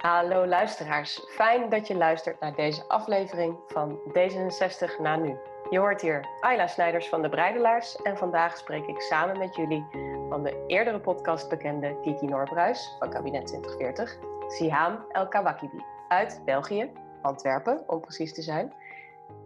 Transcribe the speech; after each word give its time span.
Hallo 0.00 0.46
luisteraars, 0.46 1.24
fijn 1.28 1.68
dat 1.68 1.86
je 1.86 1.96
luistert 1.96 2.40
naar 2.40 2.54
deze 2.54 2.88
aflevering 2.88 3.58
van 3.66 3.98
D66 4.08 5.00
na 5.00 5.16
nu. 5.16 5.36
Je 5.70 5.78
hoort 5.78 6.00
hier 6.00 6.26
Ayla 6.40 6.66
Snijders 6.66 7.08
van 7.08 7.22
de 7.22 7.28
Breidelaars 7.28 7.96
en 7.96 8.16
vandaag 8.16 8.56
spreek 8.56 8.86
ik 8.86 9.00
samen 9.00 9.38
met 9.38 9.56
jullie 9.56 9.86
van 10.28 10.42
de 10.42 10.64
eerdere 10.66 11.00
podcast 11.00 11.48
bekende 11.48 12.00
Kiki 12.02 12.26
Noorbruis 12.26 12.96
van 12.98 13.10
Kabinet 13.10 13.46
2040, 13.46 14.16
Siham 14.48 15.04
El 15.12 15.28
Kawakibi 15.28 15.84
uit 16.08 16.42
België, 16.44 16.92
Antwerpen 17.22 17.84
om 17.86 18.00
precies 18.00 18.34
te 18.34 18.42
zijn. 18.42 18.72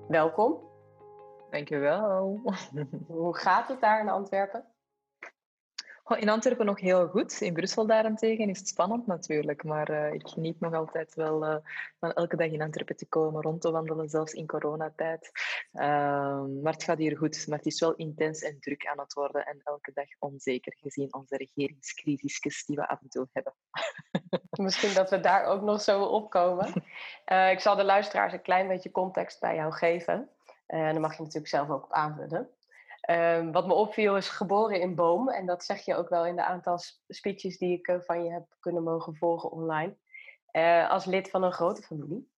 Welkom. 0.09 0.59
Dankjewel. 1.51 2.41
Hoe 3.07 3.37
gaat 3.37 3.69
het 3.69 3.81
daar 3.81 4.01
in 4.01 4.09
Antwerpen? 4.09 4.74
In 6.09 6.29
Antwerpen 6.29 6.67
nog 6.67 6.81
heel 6.81 7.09
goed. 7.09 7.41
In 7.41 7.53
Brussel 7.53 7.87
daarentegen 7.87 8.49
is 8.49 8.59
het 8.59 8.69
spannend 8.69 9.07
natuurlijk. 9.07 9.65
Maar 9.65 9.91
uh, 9.91 10.13
ik 10.13 10.29
geniet 10.29 10.61
nog 10.61 10.75
altijd 10.75 11.15
wel 11.15 11.45
uh, 11.45 11.57
van 11.99 12.13
elke 12.13 12.37
dag 12.37 12.47
in 12.47 12.63
Antwerpen 12.63 12.97
te 12.97 13.07
komen, 13.07 13.43
rond 13.43 13.61
te 13.61 13.71
wandelen, 13.71 14.09
zelfs 14.09 14.33
in 14.33 14.47
coronatijd. 14.47 15.31
Uh, 15.73 15.83
maar 16.63 16.73
het 16.73 16.83
gaat 16.83 16.99
hier 16.99 17.17
goed. 17.17 17.47
Maar 17.49 17.59
het 17.59 17.67
is 17.67 17.81
wel 17.81 17.95
intens 17.95 18.43
en 18.43 18.61
druk 18.61 18.87
aan 18.87 18.99
het 18.99 19.13
worden. 19.13 19.47
En 19.47 19.61
elke 19.65 19.91
dag 19.95 20.07
onzeker 20.19 20.77
gezien 20.81 21.15
onze 21.15 21.37
regeringscrisisjes 21.37 22.65
die 22.65 22.77
we 22.77 22.89
af 22.89 23.01
en 23.01 23.09
toe 23.09 23.29
hebben. 23.33 23.55
Misschien 24.67 24.95
dat 24.95 25.11
we 25.11 25.21
daar 25.21 25.45
ook 25.45 25.63
nog 25.63 25.81
zo 25.81 26.03
op 26.03 26.31
komen. 26.31 26.73
Eh, 27.25 27.51
ik 27.51 27.61
zal 27.61 27.77
de 27.77 27.85
luisteraars 27.85 28.33
een 28.33 28.43
klein 28.43 28.69
beetje 28.69 28.91
context 28.91 29.41
bij 29.41 29.55
jou 29.55 29.73
geven. 29.73 30.29
En 30.67 30.93
dan 30.93 31.01
mag 31.01 31.17
je 31.17 31.23
natuurlijk 31.23 31.49
zelf 31.49 31.71
ook 31.71 31.85
op 31.85 31.93
aanvullen. 31.93 32.49
Um, 33.11 33.53
wat 33.53 33.67
me 33.67 33.75
opviel 33.75 34.17
is 34.17 34.29
geboren 34.29 34.81
in 34.81 34.95
Boom. 34.95 35.29
En 35.29 35.47
dat 35.47 35.65
zeg 35.65 35.85
je 35.85 35.95
ook 35.95 36.09
wel 36.09 36.27
in 36.27 36.37
de 36.37 36.45
aantal 36.45 36.79
speeches 37.09 37.59
die 37.59 37.79
ik 37.79 37.89
uh, 37.89 38.01
van 38.01 38.25
je 38.25 38.33
heb 38.33 38.45
kunnen 38.61 38.83
mogen 38.83 39.17
volgen 39.17 39.51
online. 39.51 39.97
Uh, 40.53 40.91
als 40.91 41.05
lid 41.05 41.31
van 41.31 41.43
een 41.43 41.53
grote 41.53 41.83
familie. 41.83 42.31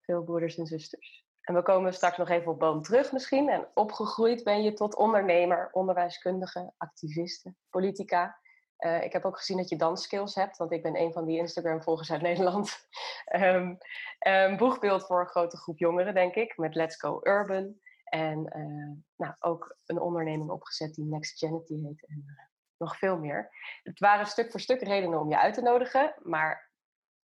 Veel 0.00 0.22
broeders 0.22 0.56
en 0.56 0.66
zusters. 0.66 1.26
En 1.40 1.54
we 1.54 1.62
komen 1.62 1.94
straks 1.94 2.16
nog 2.16 2.28
even 2.28 2.52
op 2.52 2.58
Boom 2.58 2.82
terug 2.82 3.12
misschien. 3.12 3.48
En 3.48 3.68
opgegroeid 3.74 4.44
ben 4.44 4.62
je 4.62 4.72
tot 4.72 4.96
ondernemer, 4.96 5.68
onderwijskundige, 5.72 6.72
activiste, 6.76 7.54
politica. 7.70 8.38
Uh, 8.78 9.04
ik 9.04 9.12
heb 9.12 9.24
ook 9.24 9.36
gezien 9.36 9.56
dat 9.56 9.68
je 9.68 9.76
dansskills 9.76 10.34
hebt, 10.34 10.56
want 10.56 10.72
ik 10.72 10.82
ben 10.82 10.96
een 10.96 11.12
van 11.12 11.24
die 11.24 11.38
Instagram-volgers 11.38 12.12
uit 12.12 12.22
Nederland. 12.30 12.88
um, 13.34 14.56
boegbeeld 14.56 15.06
voor 15.06 15.20
een 15.20 15.26
grote 15.26 15.56
groep 15.56 15.78
jongeren, 15.78 16.14
denk 16.14 16.34
ik, 16.34 16.56
met 16.56 16.74
Let's 16.74 16.96
Go 16.96 17.20
Urban. 17.22 17.80
En 18.08 18.38
uh, 18.56 18.96
nou, 19.16 19.34
ook 19.38 19.76
een 19.86 20.00
onderneming 20.00 20.50
opgezet 20.50 20.94
die 20.94 21.04
Next 21.04 21.38
Genity 21.38 21.74
heet 21.74 22.06
en 22.06 22.24
uh, 22.26 22.32
nog 22.76 22.98
veel 22.98 23.18
meer. 23.18 23.50
Het 23.82 23.98
waren 23.98 24.26
stuk 24.26 24.50
voor 24.50 24.60
stuk 24.60 24.82
redenen 24.82 25.20
om 25.20 25.30
je 25.30 25.38
uit 25.38 25.54
te 25.54 25.62
nodigen, 25.62 26.14
maar 26.22 26.70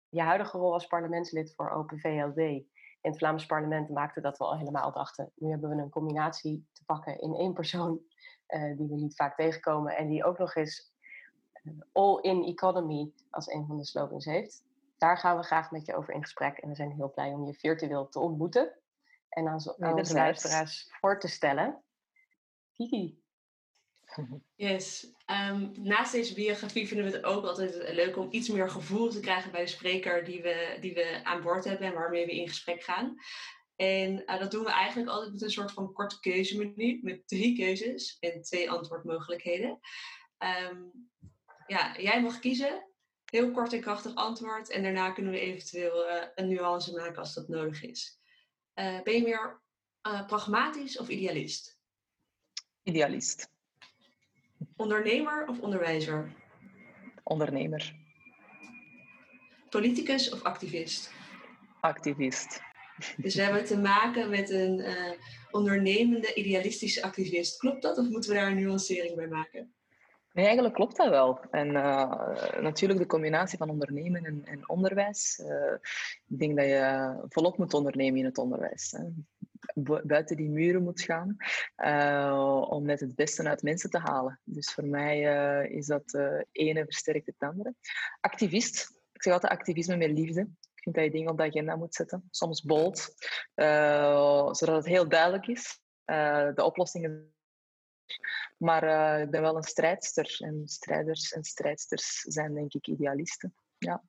je 0.09 0.23
huidige 0.23 0.59
rol 0.59 0.73
als 0.73 0.87
parlementslid 0.87 1.55
voor 1.55 1.71
Open 1.71 1.99
VLD 1.99 2.37
in 3.03 3.11
het 3.11 3.19
Vlaams 3.19 3.47
parlement 3.47 3.89
maakte 3.89 4.21
dat 4.21 4.39
we 4.39 4.45
al 4.45 4.59
helemaal 4.59 4.93
dachten. 4.93 5.33
Nu 5.35 5.51
hebben 5.51 5.71
we 5.71 5.83
een 5.83 5.91
combinatie 5.91 6.69
te 6.73 6.85
pakken 6.85 7.21
in 7.21 7.35
één 7.35 7.53
persoon 7.53 8.01
uh, 8.49 8.63
die 8.79 8.89
we 8.89 8.95
niet 8.95 9.17
vaak 9.17 9.37
tegenkomen 9.37 9.97
en 9.97 10.09
die 10.09 10.25
ook 10.25 10.39
nog 10.39 10.55
eens 10.55 10.93
all-in 11.93 12.45
economy 12.45 13.13
als 13.31 13.47
een 13.47 13.67
van 13.67 13.77
de 13.77 13.85
slogans 13.85 14.25
heeft. 14.25 14.65
Daar 14.99 15.19
gaan 15.19 15.37
we 15.37 15.43
graag 15.43 15.71
met 15.71 15.87
je 15.87 15.95
over 15.95 16.15
in 16.15 16.23
gesprek 16.23 16.59
en 16.59 16.69
we 16.69 16.75
zijn 16.75 16.93
heel 16.93 17.11
blij 17.11 17.33
om 17.33 17.47
je 17.47 17.55
virtueel 17.55 18.09
te 18.09 18.19
ontmoeten 18.19 18.82
en 19.33 19.49
aan, 19.49 19.61
zo, 19.61 19.75
aan 19.79 19.95
onze 19.95 20.15
luisteraars 20.15 20.87
voor 21.01 21.21
te 21.21 21.29
stellen. 21.29 21.85
Kiki. 22.73 23.21
Yes. 24.55 25.13
Um, 25.27 25.73
naast 25.75 26.13
deze 26.13 26.35
biografie 26.35 26.89
vinden 26.89 27.07
we 27.07 27.17
het 27.17 27.25
ook 27.25 27.45
altijd 27.45 27.93
leuk 27.93 28.17
om 28.17 28.29
iets 28.31 28.49
meer 28.49 28.71
gevoel 28.71 29.09
te 29.11 29.21
krijgen 29.21 29.53
bij 29.53 29.61
de 29.61 29.71
spreker 29.71 30.25
die 30.25 30.43
we, 30.43 30.77
die 30.81 30.95
we 30.95 31.21
aan 31.23 31.43
boord 31.43 31.65
hebben 31.65 31.87
en 31.87 31.95
waarmee 31.95 32.27
we 32.27 32.37
in 32.37 32.49
gesprek 32.49 32.83
gaan. 32.83 33.17
En 33.77 34.23
uh, 34.27 34.39
dat 34.39 34.51
doen 34.51 34.65
we 34.65 34.71
eigenlijk 34.71 35.11
altijd 35.11 35.33
met 35.33 35.43
een 35.43 35.51
soort 35.51 35.73
van 35.73 35.93
korte 35.93 36.21
keuzemenu 36.21 36.99
met 37.03 37.29
drie 37.29 37.57
keuzes 37.57 38.17
en 38.21 38.43
twee 38.43 38.71
antwoordmogelijkheden. 38.71 39.79
Um, 40.71 41.11
ja, 41.67 41.97
jij 41.99 42.23
mag 42.23 42.39
kiezen. 42.39 42.91
Heel 43.25 43.51
kort 43.51 43.73
en 43.73 43.81
krachtig 43.81 44.15
antwoord. 44.15 44.71
En 44.71 44.83
daarna 44.83 45.11
kunnen 45.11 45.33
we 45.33 45.41
eventueel 45.41 46.09
uh, 46.09 46.23
een 46.35 46.49
nuance 46.49 46.93
maken 46.93 47.19
als 47.19 47.35
dat 47.35 47.49
nodig 47.49 47.83
is. 47.83 48.21
Uh, 48.75 49.03
ben 49.03 49.15
je 49.15 49.23
meer 49.23 49.61
uh, 50.07 50.27
pragmatisch 50.27 50.99
of 50.99 51.09
idealist? 51.09 51.79
Idealist. 52.83 53.51
Ondernemer 54.77 55.47
of 55.49 55.61
onderwijzer? 55.61 56.33
Ondernemer. 57.23 57.95
Politicus 59.71 60.31
of 60.31 60.43
activist? 60.43 61.13
Activist. 61.81 62.61
Dus 63.17 63.35
we 63.35 63.43
hebben 63.43 63.65
te 63.65 63.79
maken 63.79 64.31
met 64.31 64.51
een 64.51 64.79
uh, 64.79 65.11
ondernemende, 65.51 66.35
idealistische 66.35 67.03
activist. 67.03 67.59
Klopt 67.59 67.83
dat 67.83 67.99
of 67.99 68.09
moeten 68.09 68.31
we 68.31 68.37
daar 68.37 68.51
een 68.51 68.63
nuancering 68.63 69.15
bij 69.17 69.29
maken? 69.29 69.75
Nee, 70.33 70.45
eigenlijk 70.45 70.75
klopt 70.75 70.97
dat 70.97 71.09
wel. 71.09 71.41
En 71.51 71.69
uh, 71.69 72.61
natuurlijk 72.61 73.01
de 73.01 73.07
combinatie 73.07 73.59
van 73.59 73.71
ondernemen 73.71 74.25
en, 74.25 74.45
en 74.45 74.69
onderwijs. 74.69 75.39
Uh, 75.39 75.73
ik 76.29 76.39
denk 76.39 76.57
dat 76.57 76.67
je 76.67 77.15
volop 77.29 77.59
moet 77.59 77.75
ondernemen 77.75 78.19
in 78.19 78.25
het 78.25 78.39
onderwijs. 78.39 78.91
Hè. 78.91 79.05
Buiten 80.03 80.37
die 80.37 80.49
muren 80.49 80.83
moet 80.83 81.03
gaan 81.03 81.37
uh, 81.77 82.67
om 82.69 82.85
net 82.85 83.01
het 83.01 83.15
beste 83.15 83.49
uit 83.49 83.63
mensen 83.63 83.91
te 83.91 83.99
halen. 83.99 84.41
Dus 84.45 84.73
voor 84.73 84.85
mij 84.85 85.21
is 85.69 85.87
dat 85.87 86.19
ene 86.53 86.85
versterkt 86.85 87.27
het 87.27 87.35
andere. 87.39 87.75
Activist. 88.21 89.01
Ik 89.13 89.23
zeg 89.23 89.33
altijd 89.33 89.53
activisme 89.53 89.97
met 89.97 90.11
liefde. 90.11 90.41
Ik 90.75 90.83
vind 90.83 90.95
dat 90.95 91.05
je 91.05 91.11
dingen 91.11 91.31
op 91.31 91.37
de 91.37 91.43
agenda 91.43 91.77
moet 91.77 91.95
zetten. 91.95 92.29
Soms 92.31 92.63
bold, 92.63 93.15
zodat 94.57 94.77
het 94.77 94.87
heel 94.87 95.09
duidelijk 95.09 95.47
is. 95.47 95.81
de 96.55 96.63
oplossingen 96.65 97.33
maar 98.57 98.85
uh, 98.85 99.23
ik 99.23 99.31
ben 99.31 99.41
wel 99.41 99.57
een 99.57 99.63
strijdster. 99.63 100.37
En 100.39 100.63
strijders 100.65 101.33
en 101.33 101.45
strijdsters 101.45 102.21
zijn 102.21 102.55
denk 102.55 102.75
ik 102.75 102.87
idealisten. 102.87 103.55
Ja. 103.79 104.03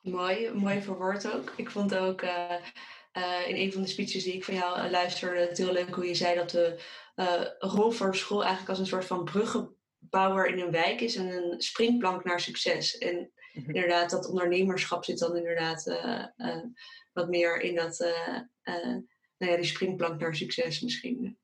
Mooi, 0.00 0.52
mooi 0.52 0.82
verwoord 0.82 1.34
ook. 1.34 1.52
Ik 1.56 1.70
vond 1.70 1.94
ook 1.94 2.22
uh, 2.22 2.54
uh, 3.12 3.48
in 3.48 3.56
een 3.56 3.72
van 3.72 3.82
de 3.82 3.88
speeches 3.88 4.24
die 4.24 4.34
ik 4.34 4.44
van 4.44 4.54
jou 4.54 4.90
luisterde, 4.90 5.40
het 5.40 5.58
heel 5.58 5.72
leuk 5.72 5.94
hoe 5.94 6.06
je 6.06 6.14
zei 6.14 6.34
dat 6.34 6.50
de 6.50 6.82
rol 7.58 7.90
voor 7.90 8.16
school 8.16 8.40
eigenlijk 8.40 8.70
als 8.70 8.78
een 8.78 8.86
soort 8.86 9.04
van 9.04 9.24
bruggenbouwer 9.24 10.46
in 10.46 10.58
een 10.58 10.70
wijk 10.70 11.00
is 11.00 11.16
en 11.16 11.26
een 11.26 11.60
springplank 11.60 12.24
naar 12.24 12.40
succes. 12.40 12.98
En 12.98 13.32
mm-hmm. 13.52 13.74
inderdaad, 13.74 14.10
dat 14.10 14.28
ondernemerschap 14.28 15.04
zit 15.04 15.18
dan 15.18 15.36
inderdaad 15.36 16.00
wat 17.12 17.28
meer 17.28 17.60
in 17.60 17.74
dat, 17.74 17.98
nou 19.38 19.52
ja, 19.52 19.56
die 19.56 19.64
springplank 19.64 20.20
naar 20.20 20.34
succes 20.34 20.80
misschien. 20.80 21.38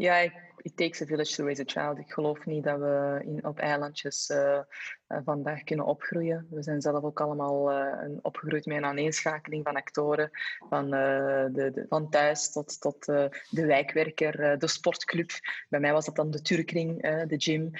Ja, 0.00 0.16
ik 0.16 0.50
it 0.62 0.76
takes 0.76 1.02
a 1.02 1.06
village 1.06 1.34
to 1.36 1.44
raise 1.44 1.60
a 1.60 1.64
child. 1.66 1.98
Ik 1.98 2.12
geloof 2.12 2.46
niet 2.46 2.64
dat 2.64 2.78
we 2.78 3.20
in, 3.24 3.46
op 3.46 3.58
eilandjes 3.58 4.30
uh, 4.30 4.60
uh, 5.08 5.18
vandaag 5.24 5.64
kunnen 5.64 5.86
opgroeien. 5.86 6.46
We 6.50 6.62
zijn 6.62 6.80
zelf 6.80 7.04
ook 7.04 7.20
allemaal 7.20 7.72
uh, 7.72 8.18
opgegroeid 8.22 8.66
met 8.66 8.76
een 8.76 8.84
aaneenschakeling 8.84 9.64
van 9.64 9.76
actoren. 9.76 10.30
Van, 10.68 10.90
de, 10.90 11.48
de, 11.52 11.86
van 11.88 12.10
thuis 12.10 12.52
tot, 12.52 12.80
tot 12.80 13.04
de 13.04 13.66
wijkwerker, 13.66 14.58
de 14.58 14.66
sportclub. 14.66 15.30
Bij 15.68 15.80
mij 15.80 15.92
was 15.92 16.04
dat 16.04 16.16
dan 16.16 16.30
de 16.30 16.42
Turkring, 16.42 17.02
de 17.02 17.34
gym. 17.38 17.70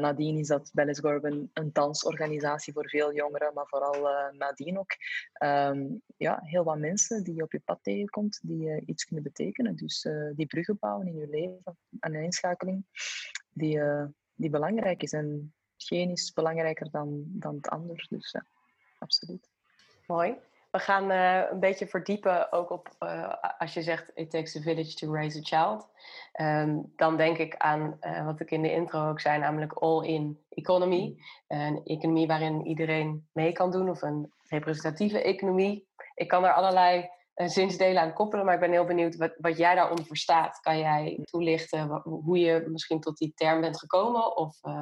nadien 0.00 0.38
is 0.38 0.48
dat 0.48 0.70
Bellis 0.72 0.98
Gorben 0.98 1.50
een 1.52 1.70
dansorganisatie 1.72 2.72
voor 2.72 2.88
veel 2.88 3.14
jongeren, 3.14 3.54
maar 3.54 3.66
vooral 3.66 4.08
nadien 4.32 4.78
ook. 4.78 4.92
Um, 5.44 6.02
ja, 6.16 6.40
heel 6.42 6.64
wat 6.64 6.78
mensen 6.78 7.24
die 7.24 7.42
op 7.42 7.52
je 7.52 7.60
pad 7.64 7.78
tegenkomt, 7.82 8.40
die 8.42 8.84
iets 8.86 9.04
kunnen 9.04 9.24
betekenen. 9.24 9.76
Dus 9.76 10.08
die 10.34 10.46
bruggen 10.46 10.76
bouwen 10.80 11.06
in 11.06 11.16
je 11.16 11.28
leven 11.28 11.43
een 12.00 12.14
inschakeling 12.14 12.84
die, 13.52 13.76
uh, 13.76 14.04
die 14.34 14.50
belangrijk 14.50 15.02
is. 15.02 15.12
En 15.12 15.54
geen 15.76 16.10
is 16.10 16.32
belangrijker 16.32 16.90
dan, 16.90 17.24
dan 17.26 17.54
het 17.54 17.68
ander. 17.68 18.06
Dus 18.08 18.30
ja, 18.30 18.44
absoluut. 18.98 19.50
Mooi. 20.06 20.36
We 20.70 20.80
gaan 20.80 21.10
uh, 21.10 21.50
een 21.50 21.60
beetje 21.60 21.86
verdiepen 21.86 22.52
ook 22.52 22.70
op, 22.70 22.88
uh, 23.00 23.34
als 23.58 23.74
je 23.74 23.82
zegt 23.82 24.10
it 24.14 24.30
takes 24.30 24.56
a 24.56 24.60
village 24.60 24.94
to 24.94 25.12
raise 25.12 25.38
a 25.38 25.42
child. 25.42 25.88
Um, 26.40 26.92
dan 26.96 27.16
denk 27.16 27.38
ik 27.38 27.56
aan 27.56 27.98
wat 28.24 28.40
ik 28.40 28.50
in 28.50 28.62
de 28.62 28.72
intro 28.72 29.08
ook 29.08 29.20
zei, 29.20 29.38
namelijk 29.38 29.72
all-in 29.72 30.38
economy. 30.48 31.16
Een 31.48 31.80
economie 31.84 32.26
waarin 32.26 32.66
iedereen 32.66 33.28
mee 33.32 33.52
kan 33.52 33.70
doen 33.70 33.90
of 33.90 34.02
een 34.02 34.32
representatieve 34.48 35.22
economie. 35.22 35.88
Ik 36.14 36.28
kan 36.28 36.44
er 36.44 36.52
allerlei 36.52 37.10
zinsdelen 37.34 38.02
aan 38.02 38.12
koppelen. 38.12 38.44
Maar 38.44 38.54
ik 38.54 38.60
ben 38.60 38.70
heel 38.70 38.84
benieuwd 38.84 39.16
wat, 39.16 39.34
wat 39.38 39.56
jij 39.56 39.74
daaronder 39.74 40.06
verstaat. 40.06 40.60
Kan 40.60 40.78
jij 40.78 41.18
toelichten 41.24 41.88
hoe 42.04 42.38
je 42.38 42.64
misschien 42.66 43.00
tot 43.00 43.18
die 43.18 43.32
term 43.34 43.60
bent 43.60 43.78
gekomen? 43.78 44.36
Of 44.36 44.58
uh, 44.62 44.80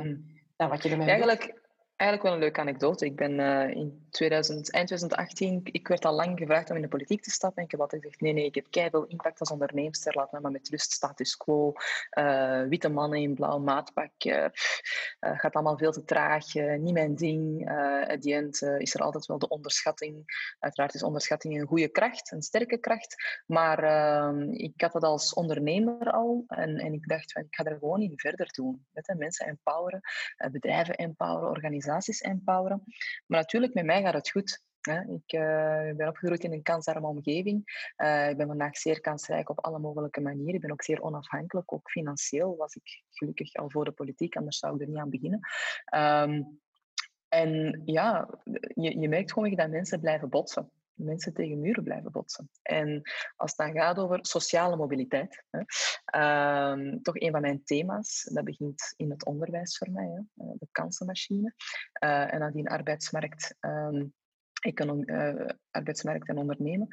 nou, 0.56 0.70
wat 0.70 0.82
je 0.82 0.88
ermee 0.88 1.08
Eigenlijk, 1.08 1.62
eigenlijk 2.02 2.22
wel 2.22 2.32
een 2.32 2.38
leuke 2.38 2.60
anekdote. 2.60 3.04
Ik 3.04 3.16
ben 3.16 3.32
uh, 3.32 3.76
in 3.76 4.06
2000, 4.10 4.70
eind 4.70 4.87
2018, 4.87 5.60
ik 5.64 5.88
werd 5.88 6.04
al 6.04 6.14
lang 6.14 6.38
gevraagd 6.38 6.70
om 6.70 6.76
in 6.76 6.82
de 6.82 6.88
politiek 6.88 7.22
te 7.22 7.31
stappen. 7.31 7.58
En 7.58 7.64
ik 7.64 7.70
heb 7.70 7.81
altijd 7.81 8.02
gezegd, 8.02 8.20
nee, 8.20 8.32
nee, 8.32 8.44
ik 8.44 8.54
heb 8.54 8.66
keihard 8.70 9.10
impact 9.10 9.40
als 9.40 9.50
onderneemster. 9.50 10.14
Laat 10.14 10.32
me 10.32 10.40
maar 10.40 10.50
met 10.50 10.69
rust, 10.69 10.93
status 10.93 11.37
quo. 11.37 11.72
Uh, 12.19 12.62
witte 12.62 12.88
mannen 12.88 13.19
in 13.19 13.34
blauw 13.34 13.58
maatpak. 13.58 14.25
Uh, 14.25 14.46
gaat 15.20 15.54
allemaal 15.54 15.78
veel 15.78 15.93
te 15.93 16.04
traag. 16.04 16.54
niet 16.54 16.93
mijn 16.93 17.14
ding. 17.14 17.70
at 18.08 18.22
the 18.22 18.34
end 18.34 18.62
is 18.62 18.94
er 18.94 19.00
altijd 19.00 19.26
wel 19.26 19.38
de 19.38 19.49
onderschatting. 19.49 20.25
Uiteraard 20.58 20.94
is 20.94 21.02
onderschatting 21.02 21.60
een 21.60 21.66
goede 21.66 21.88
kracht, 21.88 22.32
een 22.32 22.43
sterke 22.43 22.78
kracht. 22.78 23.43
Maar 23.46 23.82
ehm, 23.82 24.50
ik 24.50 24.81
had 24.81 24.93
dat 24.93 25.02
als 25.02 25.34
ondernemer 25.34 26.10
al. 26.10 26.44
En, 26.46 26.76
en 26.76 26.93
ik 26.93 27.08
dacht, 27.08 27.32
van, 27.32 27.43
ik 27.43 27.54
ga 27.54 27.64
er 27.64 27.78
gewoon 27.78 28.00
in 28.00 28.12
verder 28.16 28.52
doen. 28.52 28.87
Met 28.93 29.14
mensen 29.16 29.46
empoweren, 29.46 30.00
bedrijven 30.50 30.94
empoweren, 30.94 31.49
organisaties 31.49 31.90
empoweren. 32.20 32.82
Maar 33.26 33.40
natuurlijk, 33.40 33.74
met 33.74 33.84
mij 33.84 34.02
gaat 34.02 34.14
het 34.14 34.30
goed. 34.30 34.62
Ik 34.82 35.32
uh, 35.32 35.96
ben 35.96 36.08
opgegroeid 36.08 36.44
in 36.44 36.52
een 36.52 36.62
kansarme 36.62 37.06
omgeving. 37.06 37.90
Uh, 37.96 38.28
ik 38.28 38.36
ben 38.36 38.46
vandaag 38.46 38.76
zeer 38.76 39.00
kansrijk 39.00 39.50
op 39.50 39.64
alle 39.64 39.78
mogelijke 39.78 40.20
manieren. 40.20 40.54
Ik 40.54 40.60
ben 40.60 40.72
ook 40.72 40.82
zeer 40.82 41.02
onafhankelijk. 41.02 41.72
Ook 41.72 41.90
financieel 41.90 42.56
was 42.56 42.74
ik 42.74 43.02
gelukkig 43.10 43.54
al 43.54 43.70
voor 43.70 43.84
de 43.84 43.92
politiek, 43.92 44.36
anders 44.36 44.58
zou 44.58 44.74
ik 44.74 44.80
er 44.80 44.88
niet 44.88 44.96
aan 44.96 45.10
beginnen. 45.10 45.40
Um, 45.94 46.60
en 47.28 47.82
ja, 47.84 48.38
je, 48.74 49.00
je 49.00 49.08
merkt 49.08 49.32
gewoon 49.32 49.54
dat 49.54 49.70
mensen 49.70 50.00
blijven 50.00 50.28
botsen 50.28 50.70
mensen 51.04 51.34
tegen 51.34 51.60
muren 51.60 51.84
blijven 51.84 52.12
botsen. 52.12 52.50
En 52.62 53.02
als 53.37 53.50
het 53.56 53.66
dan 53.66 53.82
gaat 53.82 53.99
over 53.99 54.19
sociale 54.22 54.76
mobiliteit, 54.76 55.44
hè, 55.50 55.60
uh, 56.16 56.96
toch 57.02 57.20
een 57.20 57.31
van 57.31 57.40
mijn 57.40 57.64
thema's, 57.64 58.28
dat 58.32 58.44
begint 58.44 58.94
in 58.96 59.10
het 59.10 59.25
onderwijs 59.25 59.78
voor 59.78 59.90
mij, 59.90 60.25
hè, 60.34 60.44
de 60.58 60.69
kansenmachine, 60.72 61.54
uh, 62.04 62.32
en 62.32 62.38
nadien 62.38 62.69
arbeidsmarkt. 62.69 63.56
Uh, 63.60 64.02
economie, 64.62 65.11
uh, 65.11 65.47
arbeidsmarkt 65.70 66.29
en 66.29 66.38
ondernemen, 66.38 66.88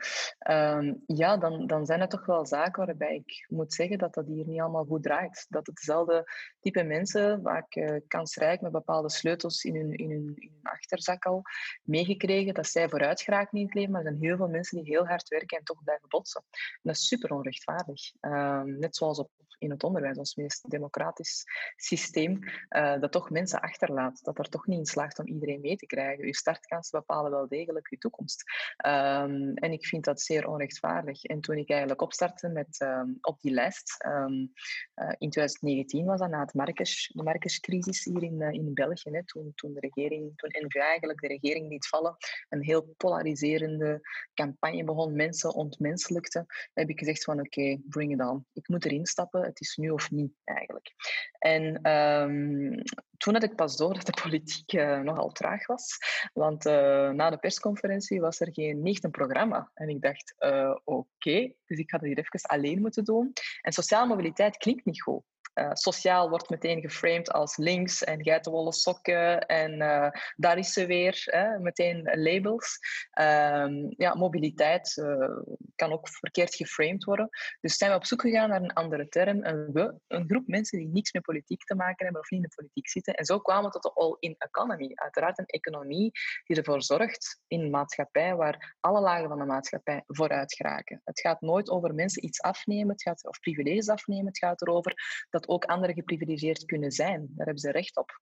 uh, 0.49 0.93
ja, 1.05 1.37
dan, 1.37 1.67
dan 1.67 1.85
zijn 1.85 1.99
het 1.99 2.09
toch 2.09 2.25
wel 2.25 2.45
zaken 2.45 2.85
waarbij 2.85 3.15
ik 3.15 3.45
moet 3.49 3.73
zeggen 3.73 3.97
dat 3.97 4.13
dat 4.13 4.27
hier 4.27 4.47
niet 4.47 4.59
allemaal 4.59 4.85
goed 4.85 5.03
draait. 5.03 5.45
Dat 5.49 5.67
het 5.67 5.75
dezelfde 5.75 6.31
type 6.59 6.83
mensen, 6.83 7.41
vaak 7.41 7.75
uh, 7.75 7.95
kansrijk 8.07 8.61
met 8.61 8.71
bepaalde 8.71 9.09
sleutels 9.09 9.63
in 9.63 9.75
hun, 9.75 9.93
in, 9.95 10.11
hun, 10.11 10.33
in 10.35 10.59
achterzak 10.61 11.25
al 11.25 11.41
meegekregen, 11.83 12.53
dat 12.53 12.67
zij 12.67 12.89
vooruit 12.89 13.21
geraken 13.21 13.57
in 13.57 13.65
het 13.65 13.73
leven, 13.73 13.91
maar 13.91 14.01
er 14.01 14.07
zijn 14.07 14.21
heel 14.21 14.37
veel 14.37 14.47
mensen 14.47 14.83
die 14.83 14.93
heel 14.93 15.07
hard 15.07 15.27
werken 15.27 15.57
en 15.57 15.63
toch 15.63 15.83
blijven 15.83 16.09
botsen. 16.09 16.43
En 16.51 16.79
dat 16.81 16.95
is 16.95 17.07
super 17.07 17.33
onrechtvaardig. 17.33 18.11
Ehm, 18.19 18.79
net 18.79 18.95
zoals 18.95 19.19
op 19.19 19.29
in 19.59 19.69
het 19.69 19.83
onderwijs, 19.83 20.17
ons 20.17 20.35
meest 20.35 20.69
democratisch 20.69 21.43
systeem, 21.75 22.39
uh, 22.69 22.99
dat 22.99 23.11
toch 23.11 23.29
mensen 23.29 23.61
achterlaat. 23.61 24.23
Dat 24.23 24.37
er 24.37 24.49
toch 24.49 24.67
niet 24.67 24.77
in 24.79 24.85
slaagt 24.85 25.19
om 25.19 25.27
iedereen 25.27 25.61
mee 25.61 25.75
te 25.75 25.85
krijgen. 25.85 26.25
Uw 26.25 26.33
startkansen 26.33 26.99
bepalen 26.99 27.31
wel 27.31 27.47
degelijk 27.47 27.87
uw 27.89 27.97
toekomst. 27.97 28.43
Um, 28.85 29.53
en 29.53 29.71
ik 29.71 29.85
vind 29.85 30.03
dat 30.03 30.21
zeer 30.21 30.47
onrechtvaardig. 30.47 31.23
En 31.23 31.41
toen 31.41 31.57
ik 31.57 31.69
eigenlijk 31.69 32.01
opstartte 32.01 32.47
met, 32.47 32.79
um, 32.81 33.17
op 33.21 33.41
die 33.41 33.51
lijst, 33.51 34.05
um, 34.05 34.51
uh, 34.95 35.13
in 35.17 35.29
2019 35.29 36.05
was 36.05 36.19
dat 36.19 36.29
na 36.29 36.39
het 36.39 36.53
Marrakesh, 36.53 37.07
de 37.07 37.99
hier 38.03 38.23
in, 38.23 38.41
uh, 38.41 38.51
in 38.51 38.73
België, 38.73 39.09
hè, 39.09 39.25
toen, 39.25 39.51
toen 39.55 39.73
de 39.73 39.79
regering, 39.79 40.31
toen 40.35 40.65
NVA 40.65 40.81
eigenlijk 40.81 41.19
de 41.19 41.27
regering 41.27 41.69
liet 41.69 41.87
vallen, 41.87 42.15
een 42.49 42.63
heel 42.63 42.93
polariserende 42.97 44.01
campagne 44.33 44.83
begon, 44.83 45.15
mensen 45.15 45.53
ontmenselijkte, 45.53 46.45
heb 46.73 46.89
ik 46.89 46.99
gezegd 46.99 47.23
van 47.23 47.39
oké, 47.39 47.81
bring 47.89 48.13
it 48.13 48.27
on. 48.27 48.45
Ik 48.53 48.67
moet 48.67 48.85
erin 48.85 49.05
stappen, 49.05 49.48
het 49.49 49.61
is 49.61 49.75
nu 49.75 49.89
of 49.89 50.11
niet 50.11 50.33
eigenlijk. 50.43 50.93
En 51.39 51.91
um, 51.91 52.83
toen 53.17 53.33
had 53.33 53.43
ik 53.43 53.55
pas 53.55 53.77
door 53.77 53.93
dat 53.93 54.05
de 54.05 54.21
politiek 54.21 54.73
uh, 54.73 54.99
nogal 54.99 55.31
traag 55.31 55.67
was. 55.67 55.97
Want 56.33 56.65
uh, 56.65 57.09
na 57.09 57.29
de 57.29 57.37
persconferentie 57.37 58.21
was 58.21 58.39
er 58.39 58.53
geen 58.53 58.81
niet 58.81 59.11
programma. 59.11 59.71
En 59.73 59.89
ik 59.89 60.01
dacht, 60.01 60.35
uh, 60.39 60.75
oké, 60.83 61.51
dus 61.65 61.77
ik 61.77 61.89
ga 61.89 61.97
dat 61.97 62.07
hier 62.07 62.17
even 62.17 62.41
alleen 62.41 62.81
moeten 62.81 63.03
doen. 63.03 63.33
En 63.61 63.71
sociale 63.71 64.07
mobiliteit 64.07 64.57
klinkt 64.57 64.85
niet 64.85 65.01
goed. 65.01 65.23
Uh, 65.59 65.69
sociaal 65.73 66.29
wordt 66.29 66.49
meteen 66.49 66.81
geframed 66.81 67.31
als 67.31 67.57
links 67.57 68.03
en 68.03 68.23
geitenwolle 68.23 68.73
sokken 68.73 69.47
en 69.47 69.81
uh, 69.81 70.09
daar 70.35 70.57
is 70.57 70.73
ze 70.73 70.85
weer, 70.85 71.21
hè, 71.25 71.59
meteen 71.59 72.09
labels. 72.13 72.79
Um, 73.19 73.93
ja, 73.97 74.15
mobiliteit 74.15 74.97
uh, 74.97 75.37
kan 75.75 75.91
ook 75.91 76.09
verkeerd 76.09 76.55
geframed 76.55 77.03
worden. 77.03 77.29
Dus 77.61 77.77
zijn 77.77 77.91
we 77.91 77.97
op 77.97 78.05
zoek 78.05 78.21
gegaan 78.21 78.49
naar 78.49 78.61
een 78.61 78.73
andere 78.73 79.07
term, 79.07 79.45
een 79.45 79.71
we, 79.71 79.95
een 80.07 80.27
groep 80.27 80.47
mensen 80.47 80.79
die 80.79 80.87
niks 80.87 81.11
met 81.11 81.21
politiek 81.21 81.63
te 81.63 81.75
maken 81.75 82.05
hebben 82.05 82.21
of 82.21 82.29
niet 82.29 82.43
in 82.43 82.49
de 82.49 82.55
politiek 82.55 82.89
zitten. 82.89 83.13
En 83.13 83.25
zo 83.25 83.39
kwamen 83.39 83.65
we 83.65 83.79
tot 83.79 83.83
de 83.83 83.93
all-in 83.93 84.35
economy. 84.37 84.91
Uiteraard 84.93 85.39
een 85.39 85.45
economie 85.45 86.11
die 86.43 86.57
ervoor 86.57 86.83
zorgt 86.83 87.41
in 87.47 87.61
een 87.61 87.69
maatschappij 87.69 88.35
waar 88.35 88.77
alle 88.79 89.01
lagen 89.01 89.27
van 89.27 89.39
de 89.39 89.45
maatschappij 89.45 90.03
vooruit 90.07 90.53
geraken. 90.53 91.01
Het 91.03 91.19
gaat 91.19 91.41
nooit 91.41 91.69
over 91.69 91.93
mensen 91.93 92.25
iets 92.25 92.41
afnemen, 92.41 92.91
het 92.91 93.01
gaat, 93.01 93.27
of 93.27 93.39
privileges 93.39 93.89
afnemen, 93.89 94.25
het 94.25 94.37
gaat 94.37 94.61
erover 94.61 95.25
dat 95.29 95.47
ook 95.49 95.65
anderen 95.65 95.95
geprivilegeerd 95.95 96.65
kunnen 96.65 96.91
zijn. 96.91 97.19
Daar 97.19 97.45
hebben 97.45 97.63
ze 97.63 97.71
recht 97.71 97.97
op. 97.97 98.19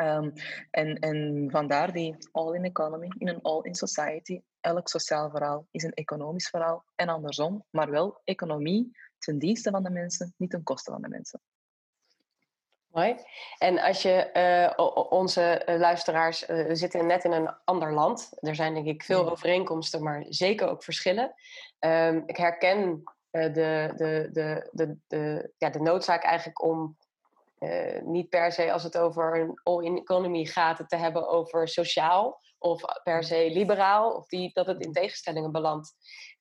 Um, 0.00 0.32
en, 0.70 0.98
en 0.98 1.48
vandaar 1.50 1.92
die 1.92 2.16
all-in 2.32 2.64
economy 2.64 3.08
in 3.18 3.28
een 3.28 3.42
all-in 3.42 3.74
society. 3.74 4.40
Elk 4.60 4.88
sociaal 4.88 5.30
verhaal 5.30 5.66
is 5.70 5.82
een 5.82 5.92
economisch 5.92 6.48
verhaal 6.48 6.84
en 6.94 7.08
andersom, 7.08 7.64
maar 7.70 7.90
wel 7.90 8.20
economie 8.24 8.96
ten 9.18 9.38
dienste 9.38 9.70
van 9.70 9.82
de 9.82 9.90
mensen, 9.90 10.34
niet 10.36 10.50
ten 10.50 10.62
koste 10.62 10.90
van 10.90 11.02
de 11.02 11.08
mensen. 11.08 11.40
Mooi. 12.86 13.16
En 13.58 13.78
als 13.78 14.02
je 14.02 14.30
uh, 14.76 14.86
onze 15.10 15.62
luisteraars 15.66 16.48
uh, 16.48 16.68
zitten 16.72 17.06
net 17.06 17.24
in 17.24 17.32
een 17.32 17.54
ander 17.64 17.92
land. 17.92 18.30
Er 18.40 18.54
zijn 18.54 18.74
denk 18.74 18.86
ik 18.86 19.02
veel 19.02 19.30
overeenkomsten, 19.30 20.02
maar 20.02 20.24
zeker 20.28 20.68
ook 20.68 20.82
verschillen. 20.82 21.34
Um, 21.78 22.22
ik 22.26 22.36
herken 22.36 23.02
de, 23.30 23.50
de, 23.96 24.28
de, 24.32 24.68
de, 24.72 24.96
de, 25.06 25.52
ja, 25.58 25.70
de 25.70 25.80
noodzaak 25.80 26.22
eigenlijk 26.22 26.62
om 26.62 26.96
uh, 27.58 28.00
niet 28.02 28.28
per 28.28 28.52
se 28.52 28.72
als 28.72 28.82
het 28.82 28.98
over 28.98 29.40
een 29.40 29.60
all-in 29.62 29.96
economy 29.96 30.44
gaat, 30.44 30.78
het 30.78 30.88
te 30.88 30.96
hebben 30.96 31.28
over 31.28 31.68
sociaal 31.68 32.40
of 32.58 32.82
per 33.02 33.24
se 33.24 33.50
liberaal, 33.50 34.12
of 34.12 34.26
die, 34.26 34.52
dat 34.52 34.66
het 34.66 34.84
in 34.84 34.92
tegenstellingen 34.92 35.52
belandt. 35.52 35.94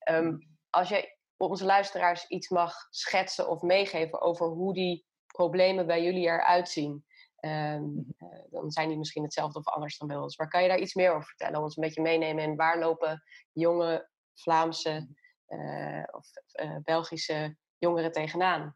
Um, 0.09 0.39
als 0.69 0.89
je 0.89 1.15
onze 1.37 1.65
luisteraars 1.65 2.27
iets 2.27 2.49
mag 2.49 2.73
schetsen 2.89 3.49
of 3.49 3.61
meegeven 3.61 4.21
over 4.21 4.47
hoe 4.47 4.73
die 4.73 5.05
problemen 5.27 5.87
bij 5.87 6.03
jullie 6.03 6.25
eruit 6.25 6.69
zien, 6.69 7.05
um, 7.39 8.13
uh, 8.19 8.29
dan 8.49 8.71
zijn 8.71 8.87
die 8.87 8.97
misschien 8.97 9.23
hetzelfde 9.23 9.59
of 9.59 9.67
anders 9.67 9.97
dan 9.97 10.07
bij 10.07 10.17
ons. 10.17 10.37
Maar 10.37 10.47
kan 10.47 10.61
je 10.61 10.67
daar 10.67 10.79
iets 10.79 10.93
meer 10.93 11.11
over 11.11 11.27
vertellen? 11.27 11.61
Ons 11.61 11.77
een 11.77 11.83
beetje 11.83 12.01
meenemen 12.01 12.43
en 12.43 12.55
waar 12.55 12.79
lopen 12.79 13.23
jonge 13.51 14.09
Vlaamse 14.33 14.89
uh, 14.89 15.01
of 16.11 16.29
uh, 16.61 16.77
Belgische 16.83 17.57
jongeren 17.77 18.11
tegenaan. 18.11 18.75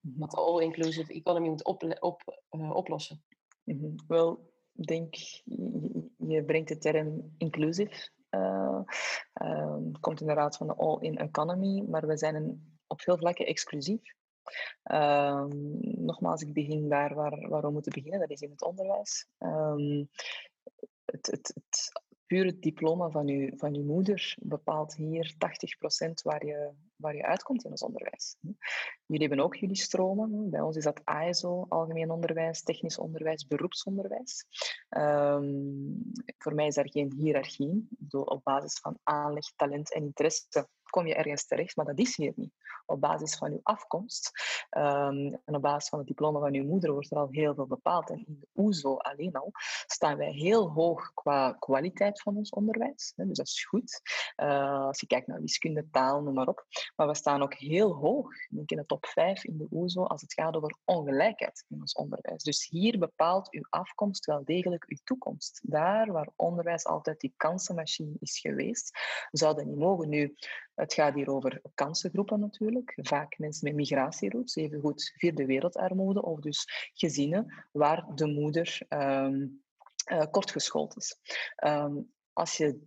Mhm. 0.00 0.18
Wat 0.18 0.30
de 0.30 0.36
all-inclusive 0.36 1.12
economy 1.12 1.48
moet 1.48 1.64
op, 1.64 1.96
op, 2.00 2.42
uh, 2.50 2.70
oplossen. 2.70 3.24
Mm 3.64 3.78
-hmm. 3.78 3.94
Wel, 4.06 4.52
ik 4.74 4.86
denk, 4.86 5.14
je 6.16 6.44
brengt 6.46 6.68
de 6.68 6.78
term 6.78 7.34
inclusive. 7.38 8.10
Het 9.32 10.00
komt 10.00 10.20
inderdaad 10.20 10.56
van 10.56 10.66
de 10.66 10.74
all-in 10.74 11.18
economy, 11.18 11.84
maar 11.88 12.06
we 12.06 12.16
zijn 12.16 12.34
een, 12.34 12.78
op 12.86 13.00
veel 13.00 13.16
vlakken 13.16 13.46
exclusief. 13.46 14.14
Um, 14.92 15.78
nogmaals, 15.80 16.42
ik 16.42 16.52
begin 16.52 16.88
daar 16.88 17.14
waar, 17.14 17.48
waar 17.48 17.62
we 17.62 17.70
moeten 17.70 17.92
beginnen, 17.92 18.20
dat 18.20 18.30
is 18.30 18.40
in 18.40 18.50
het 18.50 18.62
onderwijs. 18.62 19.28
Um, 19.38 20.08
het, 21.04 21.26
het, 21.26 21.52
het, 21.54 21.92
puur 22.26 22.44
het 22.44 22.62
diploma 22.62 23.10
van 23.10 23.26
je, 23.26 23.52
van 23.56 23.74
uw 23.74 23.84
moeder 23.84 24.36
bepaalt 24.40 24.94
hier 24.94 25.34
80% 25.34 26.12
waar 26.22 26.46
je, 26.46 26.70
waar 26.96 27.16
je 27.16 27.26
uitkomt 27.26 27.64
in 27.64 27.70
ons 27.70 27.82
onderwijs. 27.82 28.36
Jullie 29.06 29.26
hebben 29.26 29.44
ook 29.44 29.56
jullie 29.56 29.76
stromen. 29.76 30.50
Bij 30.50 30.60
ons 30.60 30.76
is 30.76 30.84
dat 30.84 31.00
ASO, 31.04 31.66
algemeen 31.68 32.10
onderwijs, 32.10 32.62
technisch 32.62 32.98
onderwijs, 32.98 33.46
beroepsonderwijs. 33.46 34.44
Um, 34.88 36.12
voor 36.38 36.54
mij 36.54 36.66
is 36.66 36.74
daar 36.74 36.90
geen 36.90 37.12
hiërarchie. 37.16 37.88
Op 38.10 38.44
basis 38.44 38.78
van 38.78 38.98
aanleg, 39.02 39.52
talent 39.56 39.92
en 39.94 40.02
interesse 40.02 40.68
kom 40.90 41.06
je 41.06 41.14
ergens 41.14 41.46
terecht, 41.46 41.76
maar 41.76 41.86
dat 41.86 41.98
is 41.98 42.16
hier 42.16 42.32
niet. 42.36 42.52
Op 42.86 43.00
basis 43.00 43.36
van 43.36 43.50
uw 43.52 43.60
afkomst 43.62 44.30
um, 44.70 45.40
en 45.44 45.54
op 45.54 45.62
basis 45.62 45.88
van 45.88 45.98
het 45.98 46.08
diploma 46.08 46.40
van 46.40 46.54
uw 46.54 46.64
moeder 46.64 46.92
wordt 46.92 47.10
er 47.10 47.18
al 47.18 47.28
heel 47.30 47.54
veel 47.54 47.66
bepaald. 47.66 48.10
En 48.10 48.24
in 48.26 48.36
de 48.40 48.48
OESO 48.54 48.96
alleen 48.96 49.32
al 49.32 49.50
staan 49.86 50.16
wij 50.16 50.32
heel 50.32 50.70
hoog 50.70 51.14
qua 51.14 51.52
kwaliteit 51.52 52.22
van 52.22 52.36
ons 52.36 52.50
onderwijs. 52.50 53.12
Dus 53.16 53.36
dat 53.36 53.46
is 53.46 53.64
goed. 53.64 54.00
Uh, 54.36 54.86
als 54.86 55.00
je 55.00 55.06
kijkt 55.06 55.26
naar 55.26 55.40
wiskunde, 55.40 55.90
taal, 55.90 56.22
noem 56.22 56.34
maar 56.34 56.48
op. 56.48 56.66
Maar 56.96 57.06
we 57.06 57.14
staan 57.14 57.42
ook 57.42 57.54
heel 57.54 57.94
hoog, 57.94 58.28
in 58.48 58.64
de 58.76 58.86
top 58.86 59.06
5 59.06 59.44
in 59.44 59.58
de 59.58 59.66
OESO, 59.70 60.04
als 60.04 60.20
het 60.20 60.32
gaat 60.32 60.56
over 60.56 60.76
ongelijkheid 60.84 61.64
in 61.68 61.80
ons 61.80 61.92
onderwijs. 61.92 62.42
Dus 62.42 62.68
hier 62.68 62.98
bepaalt 62.98 63.52
uw 63.52 63.66
afkomst 63.70 64.24
wel 64.24 64.44
degelijk 64.44 64.84
uw 64.88 64.98
toekomst. 65.04 65.60
Daar 65.62 66.12
waar 66.12 66.28
onderwijs 66.36 66.84
altijd 66.84 67.20
die 67.20 67.34
kansenmachine 67.36 68.16
is 68.20 68.38
geweest, 68.38 68.98
zou 69.30 69.54
dat 69.54 69.64
niet 69.64 69.78
mogen. 69.78 70.08
Nu, 70.08 70.34
het 70.74 70.94
gaat 70.94 71.14
hier 71.14 71.30
over 71.30 71.60
kansengroepen 71.74 72.40
natuurlijk. 72.40 72.75
Vaak 72.84 73.38
mensen 73.38 73.64
met 73.68 73.76
migratieroutes, 73.76 74.56
evengoed 74.56 75.12
vierde 75.16 75.46
wereldarmoede, 75.46 76.22
of 76.22 76.40
dus 76.40 76.90
gezinnen 76.94 77.66
waar 77.72 78.06
de 78.14 78.26
moeder 78.26 78.78
um, 78.88 79.64
kortgeschoold 80.30 80.96
is. 80.96 81.18
Ehm, 81.56 81.96
als 82.32 82.56
je 82.56 82.80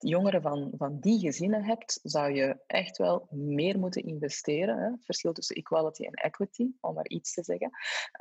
jongeren 0.00 0.42
van, 0.42 0.72
van 0.76 1.00
die 1.00 1.18
gezinnen 1.18 1.64
hebt, 1.64 2.00
zou 2.02 2.34
je 2.34 2.58
echt 2.66 2.96
wel 2.98 3.26
meer 3.30 3.78
moeten 3.78 4.02
investeren. 4.02 4.78
Hè? 4.78 4.90
Verschil 5.00 5.32
tussen 5.32 5.56
equality 5.56 6.04
en 6.04 6.12
equity, 6.12 6.70
om 6.80 6.94
maar 6.94 7.08
iets 7.08 7.34
te 7.34 7.42
zeggen. 7.42 7.70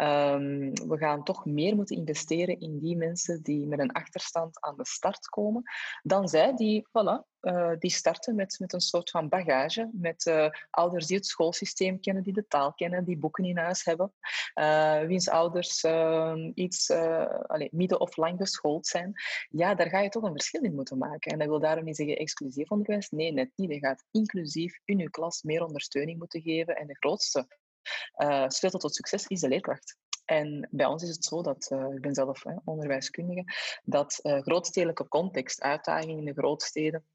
Um, 0.01 0.73
we 0.87 0.97
gaan 0.97 1.23
toch 1.23 1.45
meer 1.45 1.75
moeten 1.75 1.95
investeren 1.95 2.59
in 2.59 2.79
die 2.79 2.97
mensen 2.97 3.43
die 3.43 3.67
met 3.67 3.79
een 3.79 3.91
achterstand 3.91 4.61
aan 4.61 4.77
de 4.77 4.85
start 4.85 5.27
komen, 5.27 5.63
dan 6.01 6.27
zij 6.27 6.55
die, 6.55 6.87
voilà, 6.87 7.27
uh, 7.41 7.71
die 7.79 7.91
starten 7.91 8.35
met, 8.35 8.55
met 8.59 8.73
een 8.73 8.79
soort 8.79 9.09
van 9.09 9.29
bagage, 9.29 9.89
met 9.93 10.25
uh, 10.25 10.49
ouders 10.69 11.05
die 11.05 11.17
het 11.17 11.25
schoolsysteem 11.25 11.99
kennen, 11.99 12.23
die 12.23 12.33
de 12.33 12.47
taal 12.47 12.73
kennen, 12.73 13.05
die 13.05 13.17
boeken 13.17 13.43
in 13.43 13.57
huis 13.57 13.83
hebben, 13.83 14.13
uh, 14.55 15.01
wiens 15.01 15.29
ouders 15.29 15.83
ehm, 15.83 16.51
iets 16.53 16.91
allez, 16.91 17.69
midden- 17.71 17.99
of 17.99 18.17
lang 18.17 18.37
geschoold 18.37 18.87
zijn. 18.87 19.13
Ja, 19.49 19.75
daar 19.75 19.89
ga 19.89 19.99
je 19.99 20.09
toch 20.09 20.23
een 20.23 20.31
verschil 20.31 20.63
in 20.63 20.75
moeten 20.75 20.97
maken. 20.97 21.31
En 21.31 21.39
dat 21.39 21.47
wil 21.47 21.59
daarom 21.59 21.83
niet 21.83 21.95
zeggen 21.95 22.17
exclusief 22.17 22.71
onderwijs. 22.71 23.09
Nee, 23.09 23.31
net 23.31 23.49
niet. 23.55 23.71
Je 23.71 23.79
gaat 23.79 24.05
inclusief 24.11 24.79
in 24.85 24.97
je 24.97 25.09
klas 25.09 25.41
meer 25.43 25.63
ondersteuning 25.63 26.19
moeten 26.19 26.41
geven. 26.41 26.75
En 26.75 26.87
de 26.87 26.97
grootste 26.99 27.47
sleutel 28.47 28.79
tot 28.79 28.95
succes 28.95 29.27
is 29.27 29.39
de 29.39 29.47
leerkracht. 29.47 29.97
En 30.25 30.67
bij 30.71 30.85
ons 30.85 31.03
is 31.03 31.09
het 31.09 31.25
zo 31.25 31.41
dat, 31.41 31.71
ik 31.95 32.01
ben 32.01 32.13
zelf 32.13 32.43
onderwijskundige, 32.63 33.43
dat 33.83 34.19
uh, 34.23 34.41
grootstedelijke 34.41 35.07
context, 35.07 35.61
uitdagingen 35.61 36.17
in 36.17 36.25
de 36.25 36.33
grootsteden, 36.33 37.05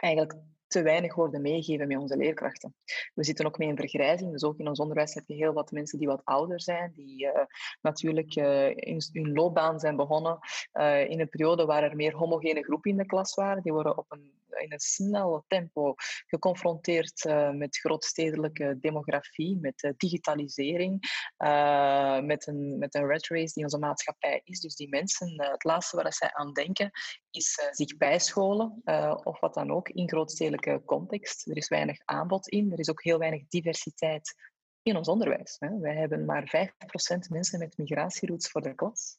eigenlijk 0.00 0.34
te 0.68 0.82
weinig 0.82 1.14
worden 1.14 1.42
meegegeven 1.42 1.88
met 1.88 1.98
onze 1.98 2.16
leerkrachten. 2.16 2.74
We 3.14 3.24
zitten 3.24 3.46
ook 3.46 3.58
mee 3.58 3.68
in 3.68 3.76
vergrijzing, 3.76 4.32
dus 4.32 4.44
ook 4.44 4.58
in 4.58 4.68
ons 4.68 4.78
onderwijs 4.78 5.14
heb 5.14 5.24
je 5.26 5.34
heel 5.34 5.52
wat 5.52 5.70
mensen 5.70 5.98
die 5.98 6.08
wat 6.08 6.24
ouder 6.24 6.60
zijn, 6.60 6.92
die 6.94 7.24
uh, 7.24 7.32
natuurlijk 7.80 8.36
uh, 8.36 8.68
in 8.68 9.02
hun 9.12 9.32
loopbaan 9.32 9.80
zijn 9.80 9.96
begonnen 9.96 10.38
uh, 10.72 11.10
in 11.10 11.20
een 11.20 11.28
periode 11.28 11.64
waar 11.64 11.82
er 11.82 11.96
meer 11.96 12.16
homogene 12.16 12.62
groepen 12.62 12.90
in 12.90 12.96
de 12.96 13.06
klas 13.06 13.34
waren. 13.34 13.62
Die 13.62 13.72
worden 13.72 13.98
op 13.98 14.06
een, 14.08 14.32
in 14.60 14.72
een 14.72 14.80
snel 14.80 15.44
tempo 15.46 15.94
geconfronteerd 16.26 17.24
met 17.52 17.78
grootstedelijke 17.78 18.76
demografie, 18.80 19.58
met 19.60 19.92
digitalisering, 19.96 21.00
met, 22.22 22.46
een, 22.46 22.78
met 22.78 22.94
een 22.94 23.06
red 23.06 23.26
race 23.26 23.52
die 23.54 23.64
onze 23.64 23.78
maatschappij 23.78 24.40
is. 24.44 24.60
Dus 24.60 24.76
die 24.76 24.88
mensen, 24.88 25.42
het 25.42 25.64
laatste 25.64 25.96
waar 25.96 26.12
zij 26.12 26.32
aan 26.32 26.52
denken, 26.52 26.90
is 27.30 27.68
zich 27.70 27.96
bijscholen 27.96 28.82
of 29.24 29.40
wat 29.40 29.54
dan 29.54 29.70
ook 29.70 29.88
in 29.88 30.08
grootstedelijke 30.08 30.82
context. 30.84 31.46
Er 31.46 31.56
is 31.56 31.68
weinig 31.68 31.98
aanbod 32.04 32.48
in. 32.48 32.72
Er 32.72 32.78
is 32.78 32.90
ook 32.90 33.02
heel 33.02 33.18
weinig 33.18 33.42
diversiteit 33.48 34.34
in 34.82 34.96
ons 34.96 35.08
onderwijs. 35.08 35.56
Wij 35.58 35.96
hebben 35.96 36.24
maar 36.24 36.72
5% 37.26 37.28
mensen 37.28 37.58
met 37.58 37.78
migratieroutes 37.78 38.50
voor 38.50 38.60
de 38.60 38.74
klas. 38.74 39.18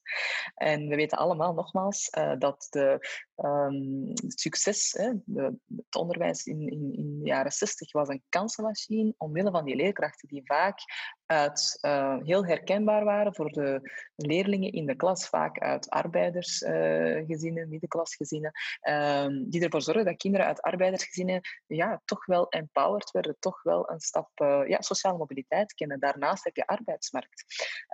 En 0.55 0.87
we 0.87 0.95
weten 0.95 1.17
allemaal 1.17 1.53
nogmaals 1.53 2.09
dat 2.37 2.67
de, 2.69 3.07
um, 3.45 4.07
het 4.07 4.39
succes, 4.39 4.91
hè, 4.97 5.11
de, 5.25 5.57
het 5.75 5.95
onderwijs 5.95 6.45
in, 6.45 6.59
in, 6.69 6.93
in 6.93 7.19
de 7.19 7.25
jaren 7.25 7.51
60 7.51 7.91
was 7.91 8.07
een 8.07 8.23
kansenmachine 8.29 9.13
omwille 9.17 9.51
van 9.51 9.65
die 9.65 9.75
leerkrachten 9.75 10.27
die 10.27 10.41
vaak 10.45 10.79
uit, 11.25 11.77
uh, 11.81 12.17
heel 12.23 12.45
herkenbaar 12.45 13.03
waren 13.03 13.35
voor 13.35 13.51
de 13.51 13.91
leerlingen 14.15 14.71
in 14.71 14.85
de 14.85 14.95
klas, 14.95 15.27
vaak 15.27 15.59
uit 15.59 15.89
arbeidersgezinnen, 15.89 17.63
uh, 17.63 17.69
middenklasgezinnen, 17.69 18.51
um, 18.89 19.49
die 19.49 19.63
ervoor 19.63 19.81
zorgen 19.81 20.05
dat 20.05 20.17
kinderen 20.17 20.47
uit 20.47 20.61
arbeidersgezinnen 20.61 21.41
ja, 21.67 22.01
toch 22.05 22.25
wel 22.25 22.49
empowered 22.49 23.11
werden, 23.11 23.35
toch 23.39 23.63
wel 23.63 23.89
een 23.89 23.99
stap 23.99 24.29
uh, 24.41 24.67
ja, 24.67 24.81
sociale 24.81 25.17
mobiliteit 25.17 25.73
kennen. 25.73 25.99
Daarnaast 25.99 26.43
heb 26.43 26.55
je 26.55 26.67
arbeidsmarkt. 26.67 27.45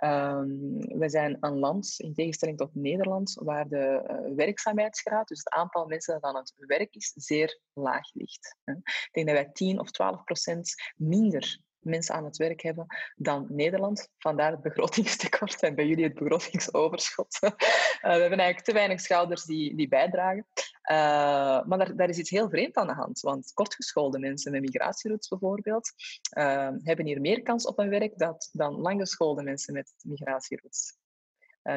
Um, 0.04 0.78
we 0.78 1.08
zijn 1.08 1.36
een 1.40 1.58
land, 1.58 1.94
in 1.96 2.14
tegenstelling 2.14 2.58
tot 2.58 2.74
Nederland, 2.74 3.40
waar 3.42 3.68
de 3.68 4.02
werkzaamheidsgraad, 4.36 5.30
dus 5.36 5.44
het 5.44 5.62
aantal 5.62 5.86
mensen 5.86 6.14
dat 6.14 6.22
aan 6.22 6.36
het 6.36 6.54
werk 6.56 6.94
is, 6.94 7.12
zeer 7.14 7.60
laag 7.72 8.14
ligt. 8.14 8.56
Ik 8.64 9.08
denk 9.12 9.26
dat 9.26 9.36
wij 9.36 9.50
10 9.52 9.80
of 9.80 9.90
12 9.90 10.24
procent 10.24 10.74
minder 10.96 11.64
mensen 11.86 12.14
aan 12.14 12.24
het 12.24 12.36
werk 12.36 12.62
hebben 12.62 12.86
dan 13.16 13.46
Nederland. 13.48 14.08
Vandaar 14.18 14.50
het 14.50 14.62
begrotingstekort 14.62 15.62
en 15.62 15.74
bij 15.74 15.86
jullie 15.86 16.04
het 16.04 16.14
begrotingsoverschot. 16.14 17.38
uh, 17.40 17.50
we 18.00 18.08
hebben 18.08 18.38
eigenlijk 18.38 18.60
te 18.60 18.72
weinig 18.72 19.00
schouders 19.00 19.44
die, 19.44 19.76
die 19.76 19.88
bijdragen. 19.88 20.46
Uh, 20.90 21.64
maar 21.64 21.78
daar, 21.78 21.96
daar, 21.96 22.08
is 22.08 22.18
iets 22.18 22.30
heel 22.30 22.48
vreemd 22.48 22.76
aan 22.76 22.86
de 22.86 22.92
hand. 22.92 23.20
Want 23.20 23.52
kortgeschoolde 23.52 24.18
mensen 24.18 24.52
met 24.52 24.60
migratieroutes 24.60 25.28
bijvoorbeeld 25.28 25.92
uh, 26.38 26.70
hebben 26.78 27.06
hier 27.06 27.20
meer 27.20 27.42
kans 27.42 27.66
op 27.66 27.78
een 27.78 27.88
werk 27.88 28.18
dat, 28.18 28.48
dan 28.52 28.74
langgeschoolde 28.74 29.42
mensen 29.42 29.74
met 29.74 29.94
migratieroutes. 30.02 30.98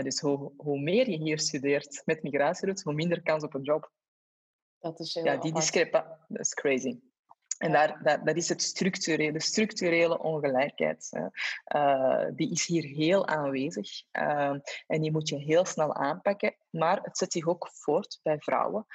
Dus 0.02 0.20
hoe, 0.20 0.52
hoe 0.58 0.80
meer 0.80 1.10
je 1.10 1.18
hier 1.18 1.40
studeert 1.40 2.02
met 2.06 2.24
migratieroutes, 2.24 2.84
hoe 2.84 2.94
minder 2.94 3.22
kans 3.22 3.44
op 3.44 3.54
een 3.54 3.64
job. 3.64 3.92
Dat 4.80 5.00
is 5.00 5.14
heel 5.14 5.24
ja, 5.24 5.38
die 5.38 5.54
discrepantie, 5.54 6.26
dat 6.28 6.40
is 6.40 6.54
crazy. 6.54 7.00
En 7.60 7.72
daar, 7.72 8.04
daar, 8.04 8.24
dat 8.24 8.36
is 8.36 8.50
het 8.50 8.62
structurele, 8.62 9.32
de 9.32 9.42
structurele 9.42 10.20
ongelijkheid. 10.20 11.10
Uh, 11.76 12.26
die 12.36 12.52
is 12.52 12.66
hier 12.66 12.84
heel 12.84 13.28
aanwezig 13.28 14.04
uh, 14.12 14.56
en 14.88 15.02
die 15.02 15.12
moet 15.12 15.30
je 15.30 15.38
heel 15.38 15.66
snel 15.66 15.96
aanpakken. 15.96 16.56
Maar 16.70 17.00
het 17.02 17.18
zet 17.18 17.32
zich 17.32 17.48
ook 17.48 17.70
voort 17.72 18.20
bij 18.24 18.40
vrouwen. 18.40 18.86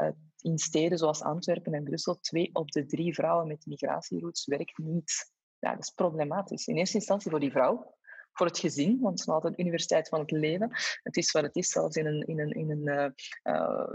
Uh, 0.00 0.08
in 0.38 0.58
steden 0.58 0.98
zoals 0.98 1.22
Antwerpen 1.22 1.72
en 1.72 1.84
Brussel, 1.84 2.20
twee 2.20 2.50
op 2.52 2.70
de 2.70 2.86
drie 2.86 3.14
vrouwen 3.14 3.46
met 3.46 3.66
migratieroutes 3.66 4.46
werkt 4.46 4.78
niet. 4.78 5.32
Ja, 5.58 5.70
dat 5.70 5.82
is 5.82 5.90
problematisch. 5.90 6.66
In 6.66 6.76
eerste 6.76 6.96
instantie 6.96 7.30
voor 7.30 7.40
die 7.40 7.50
vrouw, 7.50 7.94
voor 8.34 8.46
het 8.46 8.58
gezin, 8.58 8.98
want 9.00 9.18
het 9.18 9.28
is 9.28 9.34
altijd 9.34 9.58
universiteit 9.58 10.08
van 10.08 10.20
het 10.20 10.30
leven. 10.30 10.70
Het 11.02 11.16
is 11.16 11.30
wat 11.30 11.42
het 11.42 11.56
is, 11.56 11.68
zelfs 11.68 11.96
in 11.96 12.06
een, 12.06 12.26
in 12.26 12.40
een, 12.40 12.50
in 12.50 12.70
een 12.70 13.14
uh, 13.42 13.92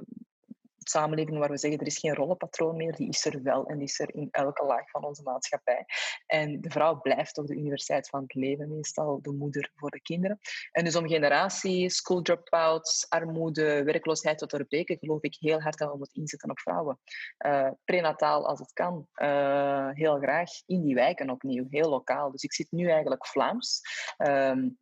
samenleving 0.89 1.37
waar 1.37 1.49
we 1.49 1.57
zeggen 1.57 1.79
er 1.79 1.85
is 1.85 1.97
geen 1.97 2.15
rollenpatroon 2.15 2.75
meer, 2.75 2.95
die 2.95 3.09
is 3.09 3.25
er 3.25 3.43
wel 3.43 3.65
en 3.65 3.77
die 3.77 3.87
is 3.87 3.99
er 3.99 4.15
in 4.15 4.27
elke 4.31 4.65
laag 4.65 4.89
van 4.89 5.03
onze 5.03 5.23
maatschappij. 5.23 5.85
En 6.25 6.61
de 6.61 6.69
vrouw 6.69 6.99
blijft 7.01 7.33
toch 7.33 7.45
de 7.45 7.55
universiteit 7.55 8.09
van 8.09 8.21
het 8.21 8.33
leven, 8.33 8.75
meestal 8.75 9.21
de 9.21 9.31
moeder 9.31 9.71
voor 9.75 9.89
de 9.89 10.01
kinderen. 10.01 10.39
En 10.71 10.83
dus 10.83 10.95
om 10.95 11.07
generatie, 11.07 11.89
school 11.89 12.21
dropouts, 12.21 13.09
armoede, 13.09 13.83
werkloosheid 13.83 14.37
te 14.37 14.45
doorbreken, 14.45 14.97
geloof 14.97 15.21
ik 15.21 15.35
heel 15.39 15.61
hard 15.61 15.77
dat 15.77 15.91
we 15.91 15.97
moeten 15.97 16.21
inzetten 16.21 16.49
op 16.49 16.59
vrouwen. 16.59 16.99
Uh, 17.45 17.69
prenataal 17.85 18.47
als 18.47 18.59
het 18.59 18.73
kan, 18.73 19.07
uh, 19.15 19.89
heel 19.91 20.17
graag 20.17 20.49
in 20.65 20.81
die 20.81 20.95
wijken 20.95 21.29
opnieuw, 21.29 21.65
heel 21.69 21.89
lokaal. 21.89 22.31
Dus 22.31 22.43
ik 22.43 22.53
zit 22.53 22.71
nu 22.71 22.89
eigenlijk 22.89 23.27
Vlaams. 23.27 23.81
Um, 24.17 24.77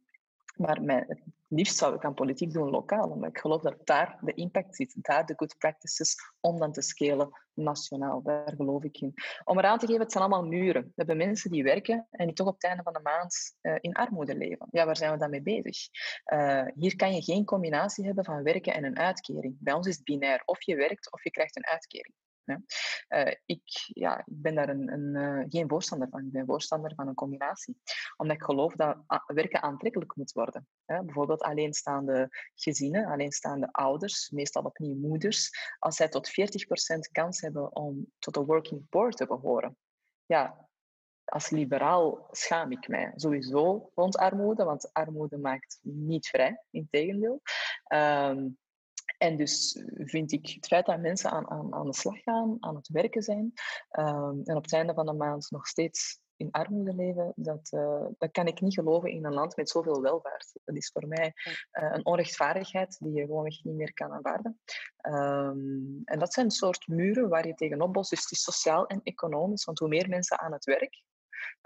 maar 0.58 0.82
het 1.08 1.22
liefst 1.48 1.78
zou 1.78 1.96
ik 1.96 2.06
aan 2.06 2.14
politiek 2.14 2.54
doen 2.54 2.70
lokaal, 2.70 3.10
omdat 3.10 3.30
ik 3.30 3.38
geloof 3.38 3.62
dat 3.62 3.76
daar 3.84 4.18
de 4.22 4.34
impact 4.34 4.76
zit, 4.76 4.96
daar 5.02 5.26
de 5.26 5.34
good 5.36 5.58
practices, 5.58 6.16
om 6.40 6.60
dan 6.60 6.72
te 6.72 6.82
scalen 6.82 7.30
nationaal. 7.54 8.22
Daar 8.22 8.54
geloof 8.56 8.84
ik 8.84 8.98
in. 8.98 9.14
Om 9.44 9.58
eraan 9.58 9.78
te 9.78 9.86
geven, 9.86 10.02
het 10.02 10.12
zijn 10.12 10.24
allemaal 10.24 10.50
muren. 10.50 10.84
We 10.84 10.92
hebben 10.96 11.18
mensen 11.18 11.52
die 11.52 11.64
werken 11.64 12.08
en 12.12 12.26
die 12.26 12.36
toch 12.36 12.48
op 12.48 12.54
het 12.54 12.64
einde 12.64 12.84
van 12.84 12.94
de 12.94 13.00
maand 13.04 13.58
uh, 13.62 13.76
in 13.80 13.94
armoede 13.94 14.36
leven. 14.36 14.68
Ja, 14.72 14.86
waar 14.86 14.98
zijn 14.98 15.12
we 15.12 15.18
dan 15.18 15.30
mee 15.30 15.42
bezig? 15.42 15.78
Uh, 16.34 16.66
hier 16.76 16.96
kan 16.96 17.14
je 17.14 17.22
geen 17.22 17.46
combinatie 17.46 18.06
hebben 18.06 18.26
van 18.26 18.44
werken 18.44 18.74
en 18.74 18.84
een 18.84 18.98
uitkering. 18.98 19.56
Bij 19.60 19.74
ons 19.74 19.88
is 19.88 19.96
het 19.96 20.04
binair. 20.04 20.42
Of 20.46 20.62
je 20.62 20.76
werkt 20.76 21.12
of 21.12 21.24
je 21.24 21.32
krijgt 21.32 21.56
een 21.56 21.66
uitkering. 21.66 22.14
Uh, 22.48 23.32
ik, 23.46 23.62
ja, 23.88 24.18
ik 24.18 24.42
ben 24.42 24.56
daar 24.56 24.70
een, 24.70 24.92
een, 24.92 25.16
uh, 25.16 25.46
geen 25.50 25.70
voorstander 25.70 26.10
van. 26.10 26.26
Ik 26.26 26.32
ben 26.32 26.46
voorstander 26.46 26.94
van 26.96 27.08
een 27.08 27.14
combinatie. 27.14 27.78
Omdat 28.18 28.36
ik 28.36 28.44
geloof 28.44 28.76
dat 28.76 28.98
werken 29.26 29.62
aantrekkelijk 29.62 30.16
moet 30.16 30.32
worden. 30.32 30.68
Bijvoorbeeld 30.86 31.42
alleenstaande 31.42 32.30
gezinnen, 32.56 33.06
alleenstaande 33.06 33.72
ouders, 33.72 34.30
meestal 34.30 34.64
opnieuw 34.64 34.96
moeders, 34.96 35.52
als 35.80 35.96
zij 35.96 36.10
tot 36.10 36.30
40% 36.30 36.34
kans 37.12 37.42
hebben 37.42 37.76
om 37.76 38.12
tot 38.20 38.34
de 38.34 38.46
working 38.46 38.90
poor 38.90 39.12
te 39.12 39.26
behoren. 39.26 39.78
Ja, 40.26 40.68
als 41.26 41.50
liberaal 41.50 42.28
schaam 42.32 42.72
ik 42.72 42.88
mij 42.88 43.12
sowieso 43.16 43.92
rond 43.96 44.18
armoede, 44.18 44.64
want 44.64 44.94
armoede 44.94 45.38
maakt 45.38 45.80
niet 45.82 46.28
vrij, 46.28 46.64
in 46.70 46.88
tegendeel. 46.92 47.42
Um, 47.94 48.58
en 49.18 49.38
dus 49.38 49.84
vind 49.96 50.32
ik 50.32 50.48
het 50.48 50.68
feit 50.68 50.86
dat 50.86 51.00
mensen 51.00 51.32
aan, 51.32 51.50
aan, 51.50 51.74
aan 51.74 51.86
de 51.86 51.94
slag 51.94 52.22
gaan, 52.22 52.58
aan 52.60 52.76
het 52.76 52.88
werken 52.88 53.22
zijn 53.22 53.54
um, 53.92 54.42
en 54.44 54.56
op 54.56 54.64
het 54.64 54.74
einde 54.74 54.94
van 54.94 55.06
de 55.06 55.14
maand 55.14 55.52
nog 55.52 55.68
steeds 55.68 56.20
in 56.38 56.52
armoede 56.52 56.94
leven, 56.94 57.34
dat, 57.36 57.72
uh, 57.72 58.06
dat 58.18 58.32
kan 58.32 58.48
ik 58.48 58.62
niet 58.62 58.74
geloven 58.74 59.10
in 59.10 59.26
een 59.26 59.34
land 59.34 59.56
met 59.56 59.70
zoveel 59.70 60.02
welvaart. 60.02 60.52
Dat 60.66 60.76
is 60.76 60.92
voor 60.94 61.08
mij 61.08 61.34
uh, 61.72 61.92
een 61.94 62.06
onrechtvaardigheid 62.06 62.98
die 63.00 63.14
je 63.14 63.26
gewoon 63.26 63.44
niet 63.44 63.76
meer 63.76 63.94
kan 63.94 64.12
aanvaarden. 64.12 64.60
Um, 65.08 66.02
en 66.04 66.20
dat 66.20 66.34
zijn 66.34 66.46
een 66.46 66.52
soort 66.52 66.88
muren 66.88 67.30
waar 67.30 67.48
je 67.48 67.54
tegenop 67.54 67.94
botst. 67.94 68.10
Dus 68.10 68.22
het 68.22 68.32
is 68.32 68.44
sociaal 68.44 68.88
en 68.88 69.02
economisch, 69.04 69.66
want 69.66 69.80
hoe 69.80 69.88
meer 69.88 70.10
mensen 70.10 70.40
aan 70.40 70.52
het 70.52 70.66
werk, 70.66 71.02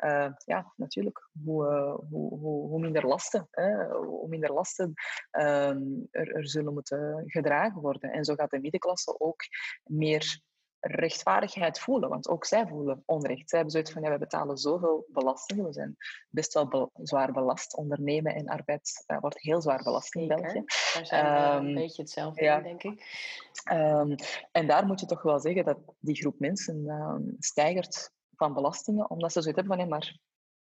uh, 0.03 0.31
ja, 0.45 0.73
natuurlijk, 0.75 1.29
hoe, 1.43 1.65
uh, 1.65 2.09
hoe, 2.09 2.39
hoe, 2.39 2.67
hoe, 2.67 2.79
minder 2.79 3.07
lasten, 3.07 3.47
hè, 3.51 3.87
hoe 3.93 4.27
minder 4.27 4.53
lasten 4.53 4.93
um, 5.31 6.07
er, 6.11 6.35
er, 6.35 6.47
zullen 6.47 6.73
moeten 6.73 7.23
gedragen 7.25 7.81
worden. 7.81 8.11
En 8.11 8.25
zo 8.25 8.35
gaat 8.35 8.49
de 8.49 8.59
middenklasse 8.59 9.19
ook 9.19 9.41
meer 9.83 10.41
rechtvaardigheid 10.81 11.79
voelen, 11.79 12.09
want 12.09 12.27
ook 12.27 12.45
zij 12.45 12.67
voelen 12.67 13.03
onrecht. 13.05 13.49
Zij 13.49 13.59
hebben 13.59 13.69
zoiets 13.69 13.91
van, 13.91 14.01
ja, 14.01 14.11
we 14.11 14.17
betalen 14.17 14.57
zoveel 14.57 15.05
belastingen, 15.07 15.65
we 15.65 15.73
zijn 15.73 15.95
best 16.29 16.53
wel 16.53 16.91
zwaar 16.93 17.31
belast. 17.31 17.75
Ondernemen 17.75 18.35
en 18.35 18.47
arbeid 18.47 19.05
uh, 19.07 19.19
wordt 19.19 19.41
heel 19.41 19.61
zwaar 19.61 19.83
belast 19.83 20.15
in 20.15 20.27
België. 20.27 20.63
Daar 20.93 21.05
zijn 21.05 21.33
we 21.33 21.39
um, 21.39 21.67
een 21.67 21.73
beetje 21.73 22.01
hetzelfde 22.01 22.45
in, 22.45 22.63
denk 22.63 22.83
ik. 22.83 23.05
Um, 23.71 24.15
en 24.51 24.67
daar 24.67 24.85
moet 24.85 24.99
je 24.99 25.05
toch 25.05 25.21
wel 25.21 25.39
zeggen 25.39 25.65
dat 25.65 25.77
die 25.99 26.15
groep 26.15 26.39
mensen 26.39 26.89
um, 26.89 27.35
stijgt 27.39 28.11
van 28.41 28.53
belastingen, 28.53 29.09
omdat 29.09 29.31
ze 29.31 29.41
zoiets 29.41 29.59
hebben 29.59 29.77
van, 29.77 29.87
ja, 29.87 29.91
maar 29.95 30.17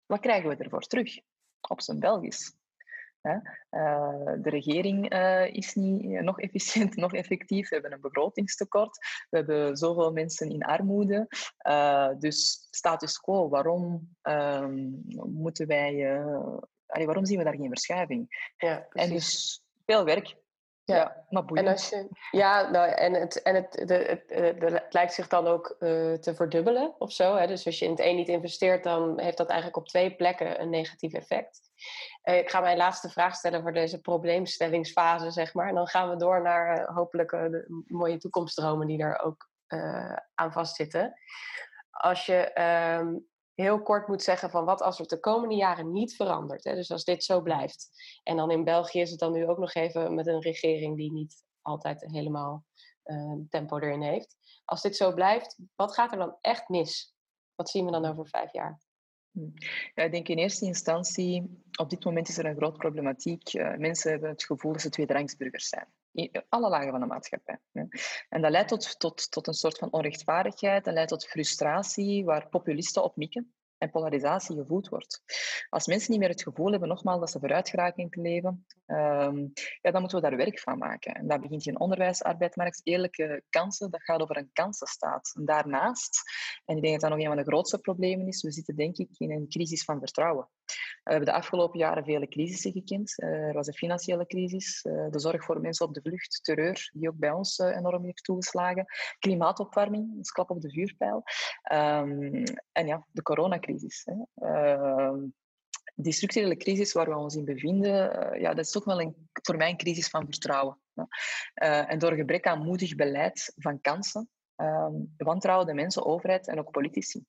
wat 0.06 0.20
krijgen 0.20 0.50
we 0.50 0.56
ervoor 0.56 0.82
terug? 0.82 1.20
Op 1.68 1.82
zijn 1.82 2.00
Belgisch. 2.00 2.54
Uh, 3.26 4.34
de 4.42 4.50
regering 4.50 5.14
uh, 5.14 5.54
is 5.54 5.74
niet 5.74 6.14
eh, 6.14 6.22
nog 6.22 6.40
efficiënt, 6.40 6.96
nog 7.06 7.14
effectief. 7.14 7.70
We 7.70 7.76
hebben 7.76 7.94
een 7.94 8.02
begrotingstekort. 8.02 8.98
We 9.30 9.38
hebben 9.38 9.78
zoveel 9.78 10.12
mensen 10.12 10.50
in 10.50 10.64
armoede. 10.64 11.28
Uh, 11.68 12.10
dus 12.20 12.68
status 12.70 13.18
quo, 13.18 13.50
waarom 13.50 14.10
ehm, 14.22 14.90
moeten 15.34 15.68
wij... 15.68 16.24
Allee, 16.86 17.06
waarom 17.06 17.26
zien 17.26 17.38
we 17.38 17.44
daar 17.44 17.56
geen 17.56 17.68
verschuiving? 17.68 18.52
Ja, 18.58 18.88
en 18.90 19.10
dus 19.10 19.62
veel 19.86 20.06
werk. 20.06 20.36
Ja, 20.86 21.26
maar 21.30 21.46
boeiend. 21.46 21.68
En 21.68 21.74
als 21.74 21.90
je, 21.90 22.10
ja, 22.32 22.70
nou, 22.70 22.90
en, 22.90 23.14
het, 23.14 23.42
en 23.42 23.56
het, 23.56 23.72
de, 23.88 23.94
het, 23.94 24.62
het 24.74 24.94
lijkt 24.94 25.14
zich 25.14 25.28
dan 25.28 25.48
ook 25.48 25.76
uh, 25.80 26.14
te 26.14 26.36
verdubbelen 26.36 26.96
of 26.98 27.12
zo. 27.12 27.36
Hè? 27.36 27.48
Dus 27.48 27.66
als 27.66 27.80
je 27.80 27.86
in 27.86 27.92
het 27.92 28.00
een 28.00 28.16
niet 28.16 28.28
investeert, 28.28 28.84
dan 28.84 29.20
heeft 29.20 29.38
dat 29.38 29.48
eigenlijk 29.48 29.78
op 29.78 29.88
twee 29.88 30.16
plekken 30.16 30.62
een 30.62 30.70
negatief 30.70 31.14
effect. 31.14 31.62
Uh, 32.24 32.38
ik 32.38 32.50
ga 32.50 32.60
mijn 32.60 32.78
laatste 32.78 33.10
vraag 33.10 33.36
stellen 33.36 33.62
voor 33.62 33.74
deze 33.74 34.02
probleemstellingsfase, 34.02 35.32
zeg 35.32 35.54
maar. 35.54 35.68
En 35.68 35.76
dan 35.76 35.88
gaan 35.88 36.10
we 36.10 36.16
door 36.16 36.42
naar 36.42 36.80
uh, 36.80 36.96
hopelijk 36.96 37.30
de 37.30 37.84
mooie 37.88 38.18
toekomstdromen 38.18 38.88
die 38.88 39.04
er 39.04 39.20
ook 39.20 39.50
aan 40.36 40.52
vastzitten. 40.52 41.14
Als 41.90 42.26
je 42.26 42.36
ehm, 42.54 43.14
heel 43.56 43.82
kort 43.82 44.08
moet 44.08 44.24
zeggen 44.24 44.50
van 44.50 44.66
wat 44.66 44.82
als 44.82 44.98
het 44.98 45.10
de 45.10 45.20
komende 45.20 45.56
jaren 45.56 45.92
niet 45.92 46.16
verandert. 46.16 46.64
Hè? 46.64 46.76
Dus 46.76 46.92
als 46.92 47.04
dit 47.04 47.24
zo 47.24 47.42
blijft. 47.42 47.90
En 48.24 48.36
dan 48.36 48.52
in 48.52 48.64
België 48.64 49.00
is 49.00 49.10
het 49.10 49.20
dan 49.20 49.32
nu 49.32 49.48
ook 49.48 49.58
nog 49.58 49.74
even 49.74 50.16
met 50.16 50.28
een 50.28 50.42
regering 50.42 50.98
die 50.98 51.12
niet 51.12 51.44
altijd 51.62 52.06
helemaal 52.12 52.66
uh, 53.06 53.34
tempo 53.50 53.78
erin 53.78 54.02
heeft. 54.02 54.38
Als 54.66 54.82
dit 54.82 54.96
zo 54.96 55.14
blijft, 55.14 55.58
wat 55.76 55.94
gaat 55.94 56.12
er 56.12 56.18
dan 56.18 56.38
echt 56.42 56.70
mis? 56.70 57.16
Wat 57.56 57.70
zien 57.70 57.86
we 57.86 57.92
dan 57.92 58.06
over 58.06 58.28
vijf 58.28 58.52
jaar? 58.52 58.80
Hm. 59.32 59.50
Ja, 59.94 60.04
ik 60.04 60.12
denk 60.12 60.28
in 60.28 60.38
eerste 60.38 60.66
instantie, 60.66 61.62
op 61.80 61.90
dit 61.90 62.06
moment 62.06 62.28
is 62.28 62.38
er 62.38 62.46
een 62.46 62.56
groot 62.56 62.78
problematiek. 62.78 63.54
Uh, 63.54 63.76
mensen 63.76 64.12
hebben 64.12 64.30
het 64.30 64.44
gevoel 64.44 64.72
dat 64.72 64.82
ze 64.82 64.90
tweederangsburgers 64.90 65.68
zijn 65.68 65.94
in 66.16 66.44
alle 66.50 66.70
lagen 66.70 66.92
van 66.92 67.00
de 67.00 67.06
maatschappij. 67.06 67.60
En 68.30 68.42
dat 68.42 68.52
leidt 68.52 68.70
tot, 68.70 69.00
tot, 69.00 69.32
tot 69.32 69.48
een 69.48 69.54
soort 69.54 69.78
van 69.78 69.92
onrechtvaardigheid, 69.92 70.84
dat 70.84 70.94
leidt 70.94 71.10
tot 71.10 71.28
frustratie, 71.28 72.26
waar 72.26 72.50
populisten 72.50 73.04
op 73.04 73.16
mikken 73.16 73.54
en 73.78 73.92
polarisatie 73.92 74.56
gevoed 74.56 74.90
wordt. 74.90 75.22
Als 75.70 75.88
mensen 75.88 76.12
niet 76.12 76.20
meer 76.20 76.30
het 76.30 76.44
gevoel 76.44 76.72
hebben, 76.72 76.90
nogmaals, 76.90 77.20
dat 77.20 77.32
ze 77.32 77.40
vooruit 77.40 77.70
geraken 77.70 77.98
in 77.98 78.06
het 78.06 78.16
leven, 78.16 78.66
um, 78.86 79.52
ja, 79.82 79.92
dan 79.92 80.00
moeten 80.02 80.22
we 80.22 80.30
daar 80.30 80.38
werk 80.38 80.60
van 80.60 80.78
maken. 80.78 81.14
En 81.14 81.28
dat 81.28 81.42
begint 81.42 81.66
in 81.66 81.80
onderwijs, 81.80 82.24
arbeidsmarkt, 82.24 82.82
eerlijke 82.84 83.44
kansen, 83.50 83.92
dat 83.92 84.04
gaat 84.04 84.22
over 84.22 84.38
een 84.38 84.50
kansenstaat. 84.54 85.34
En 85.36 85.46
daarnaast, 85.46 86.22
en 86.66 86.76
ik 86.76 86.82
denk 86.82 86.94
dat 86.94 87.02
dat 87.02 87.10
nog 87.10 87.20
een 87.20 87.36
van 87.36 87.44
de 87.44 87.52
grootste 87.52 87.80
problemen 87.80 88.28
is, 88.28 88.42
we 88.42 88.52
zitten 88.52 88.76
denk 88.76 88.98
ik 88.98 89.10
in 89.18 89.32
een 89.32 89.50
crisis 89.50 89.84
van 89.84 90.00
vertrouwen. 90.00 90.50
We 91.04 91.12
hebben 91.12 91.26
de 91.26 91.36
afgelopen 91.36 91.80
jaren 91.80 92.04
vele 92.04 92.28
crisissen 92.28 92.72
gekend. 92.72 93.20
Eh, 93.20 93.30
er 93.30 93.54
was 93.54 93.68
een 93.68 93.74
financiële 93.74 94.26
crisis, 94.26 94.82
eh, 94.82 95.10
de 95.10 95.20
zorg 95.20 95.44
voor 95.44 95.62
mensen 95.62 95.86
op 95.86 95.94
de 95.94 96.02
vlucht, 96.02 96.40
terreur, 96.44 96.90
die 96.94 97.10
ook 97.10 97.18
bij 97.18 97.32
ons 97.32 97.58
eh, 97.58 97.76
enorm 97.76 98.04
heeft 98.04 98.24
toegeslagen, 98.24 98.86
klimaatopwarming, 99.20 100.12
een 100.18 100.24
klap 100.24 100.50
op 100.50 100.62
de 100.62 100.70
vuurpijl. 100.70 101.24
Um, 101.74 102.44
en 102.72 102.88
ja, 102.88 103.08
de 103.12 103.22
coronacrisis. 103.22 104.08
Uh, 104.36 105.14
die 105.96 106.14
structurele 106.14 106.58
crisis 106.58 106.94
waar 106.94 107.10
we 107.10 107.16
ons 107.16 107.36
in 107.36 107.46
bevinden, 107.46 107.94
ja, 108.40 108.54
dat 108.54 108.66
is 108.66 108.72
toch 108.72 108.84
wel 108.84 109.02
een, 109.02 109.30
voor 109.32 109.58
mij 109.58 109.70
een 109.70 109.78
crisis 109.78 110.08
van 110.08 110.26
vertrouwen. 110.26 110.80
En 111.54 112.00
door 112.00 112.14
gebrek 112.14 112.48
aan 112.48 112.66
moedig 112.66 112.96
beleid 112.96 113.54
van 113.56 113.82
kansen, 113.82 114.30
um, 114.56 115.14
wantrouwen 115.18 115.68
de 115.68 115.74
mensen, 115.74 116.06
overheid 116.06 116.48
en 116.48 116.60
ook 116.60 116.72
politici. 116.72 117.26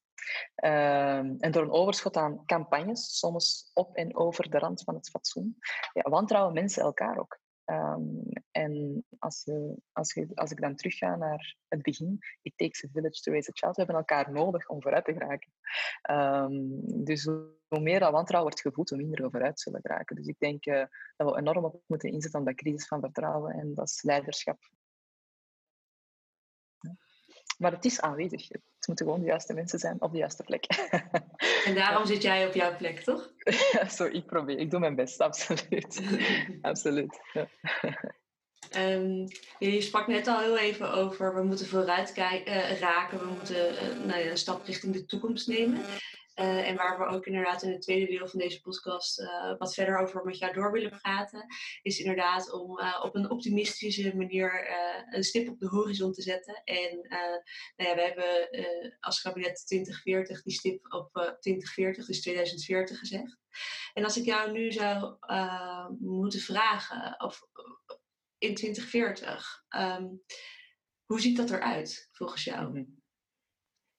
Uh, 0.65 1.17
en 1.19 1.51
door 1.51 1.63
een 1.63 1.71
overschot 1.71 2.17
aan 2.17 2.45
campagnes, 2.45 3.19
soms 3.19 3.71
op 3.75 3.97
en 3.97 4.17
over 4.17 4.51
de 4.51 4.59
rand 4.59 4.83
van 4.83 4.95
het 4.95 5.11
fatsoen, 5.11 5.57
ja, 5.93 6.03
wantrouwen 6.03 6.55
mensen 6.55 6.83
elkaar 6.83 7.19
ook. 7.19 7.39
Um, 7.71 8.23
en 8.51 9.05
als, 9.19 9.43
je, 9.45 9.77
als, 9.93 10.15
je, 10.15 10.29
als 10.35 10.51
ik 10.51 10.61
dan 10.61 10.77
terugga 10.77 11.17
naar 11.17 11.57
het 11.69 11.83
begin, 11.83 12.19
it 12.43 12.53
takes 12.57 12.85
a 12.85 12.89
village 12.93 13.21
to 13.21 13.31
raise 13.31 13.51
a 13.51 13.53
child, 13.55 13.77
we 13.77 13.83
hebben 13.83 13.97
elkaar 13.97 14.33
nodig 14.33 14.69
om 14.69 14.83
vooruit 14.83 15.05
te 15.05 15.13
geraken. 15.13 15.53
Um, 16.11 17.05
dus 17.05 17.25
hoe 17.69 17.81
meer 17.81 18.01
dat 18.01 18.13
wantrouwen 18.13 18.53
wordt 18.53 18.61
gevoed, 18.61 18.89
hoe 18.89 18.99
minder 18.99 19.23
we 19.23 19.31
vooruit 19.31 19.61
zullen 19.61 19.81
geraken. 19.81 20.17
Dus 20.17 20.27
ik 20.27 20.39
denk 20.39 20.67
uh, 20.67 20.85
dat 21.17 21.31
we 21.31 21.39
enorm 21.39 21.65
op 21.65 21.83
moeten 21.87 22.11
inzetten 22.11 22.41
op 22.41 22.47
dat 22.47 22.55
crisis 22.55 22.87
van 22.87 23.01
vertrouwen 23.01 23.53
en 23.53 23.75
dat 23.75 23.89
is 23.89 24.03
leiderschap. 24.03 24.59
Maar 27.57 27.73
het 27.73 27.85
is 27.85 28.01
aanwezig. 28.01 28.49
Het 28.49 28.87
moeten 28.87 29.07
gewoon 29.07 29.21
de 29.21 29.27
juiste 29.27 29.55
mensen 29.55 29.79
zijn 29.79 29.97
op 30.01 30.13
de 30.13 30.19
juiste 30.19 30.43
plek. 30.43 30.67
En 31.65 31.75
daarom 31.75 32.07
zit 32.07 32.23
jij 32.23 32.47
op 32.47 32.55
jouw 32.55 32.77
plek, 32.77 33.01
toch? 33.01 33.33
Ja, 33.73 33.89
zo, 33.89 34.05
ik 34.05 34.27
probeer. 34.27 34.59
Ik 34.59 34.71
doe 34.71 34.81
mijn 34.81 34.95
best, 34.95 35.21
absoluut. 35.21 36.03
absoluut. 36.63 37.21
Ja. 37.33 37.49
Um, 38.77 39.27
je 39.59 39.81
sprak 39.81 40.07
net 40.07 40.27
al 40.27 40.41
heel 40.41 40.59
even 40.59 40.93
over, 40.93 41.35
we 41.35 41.43
moeten 41.43 41.67
vooruit 41.67 42.13
kijken, 42.13 42.53
uh, 42.53 42.81
raken, 42.81 43.19
we 43.19 43.25
moeten 43.25 43.73
uh, 43.73 44.05
nou 44.07 44.21
ja, 44.21 44.31
een 44.31 44.39
stap 44.39 44.65
richting 44.65 44.93
de 44.93 45.05
toekomst 45.05 45.49
nemen. 45.49 45.81
Uh, 46.41 46.69
en 46.69 46.77
waar 46.77 46.99
we 46.99 47.05
ook 47.05 47.27
inderdaad 47.27 47.63
in 47.63 47.73
het 47.73 47.83
tweede 47.83 48.07
deel 48.07 48.29
van 48.29 48.39
deze 48.39 48.61
podcast 48.61 49.21
uh, 49.21 49.59
wat 49.59 49.75
verder 49.75 49.99
over 49.99 50.25
met 50.25 50.39
jou 50.39 50.53
door 50.53 50.73
willen 50.73 50.99
praten, 51.01 51.47
is 51.83 51.99
inderdaad 51.99 52.53
om 52.53 52.79
uh, 52.79 53.01
op 53.03 53.15
een 53.15 53.31
optimistische 53.31 54.17
manier 54.17 54.69
een 55.11 55.23
stip 55.23 55.49
op 55.49 55.59
de 55.59 55.67
horizon 55.69 56.13
te 56.13 56.23
zetten. 56.23 56.63
En 56.65 57.07
nou 57.77 57.91
ja, 57.91 57.95
we 57.95 58.01
hebben 58.01 58.97
als 59.01 59.21
kabinet 59.21 59.67
2040 59.67 60.43
die 60.43 60.53
stip 60.53 60.93
op 60.93 61.37
2040, 61.41 62.07
dus 62.07 62.21
2040 62.21 62.99
gezegd. 62.99 63.39
En 63.95 64.05
als 64.05 64.17
ik 64.17 64.25
jou 64.25 64.53
nu 64.53 64.73
zou 64.73 65.17
moeten 65.99 66.41
vragen, 66.41 67.21
of 67.21 67.41
in 68.39 68.55
2040, 68.55 69.65
um, 69.69 69.81
ehm, 69.81 70.07
hoe 71.05 71.21
ziet 71.21 71.37
dat 71.37 71.51
eruit 71.51 72.09
volgens 72.13 72.45
jou? 72.45 72.71
-hmm. 72.71 72.96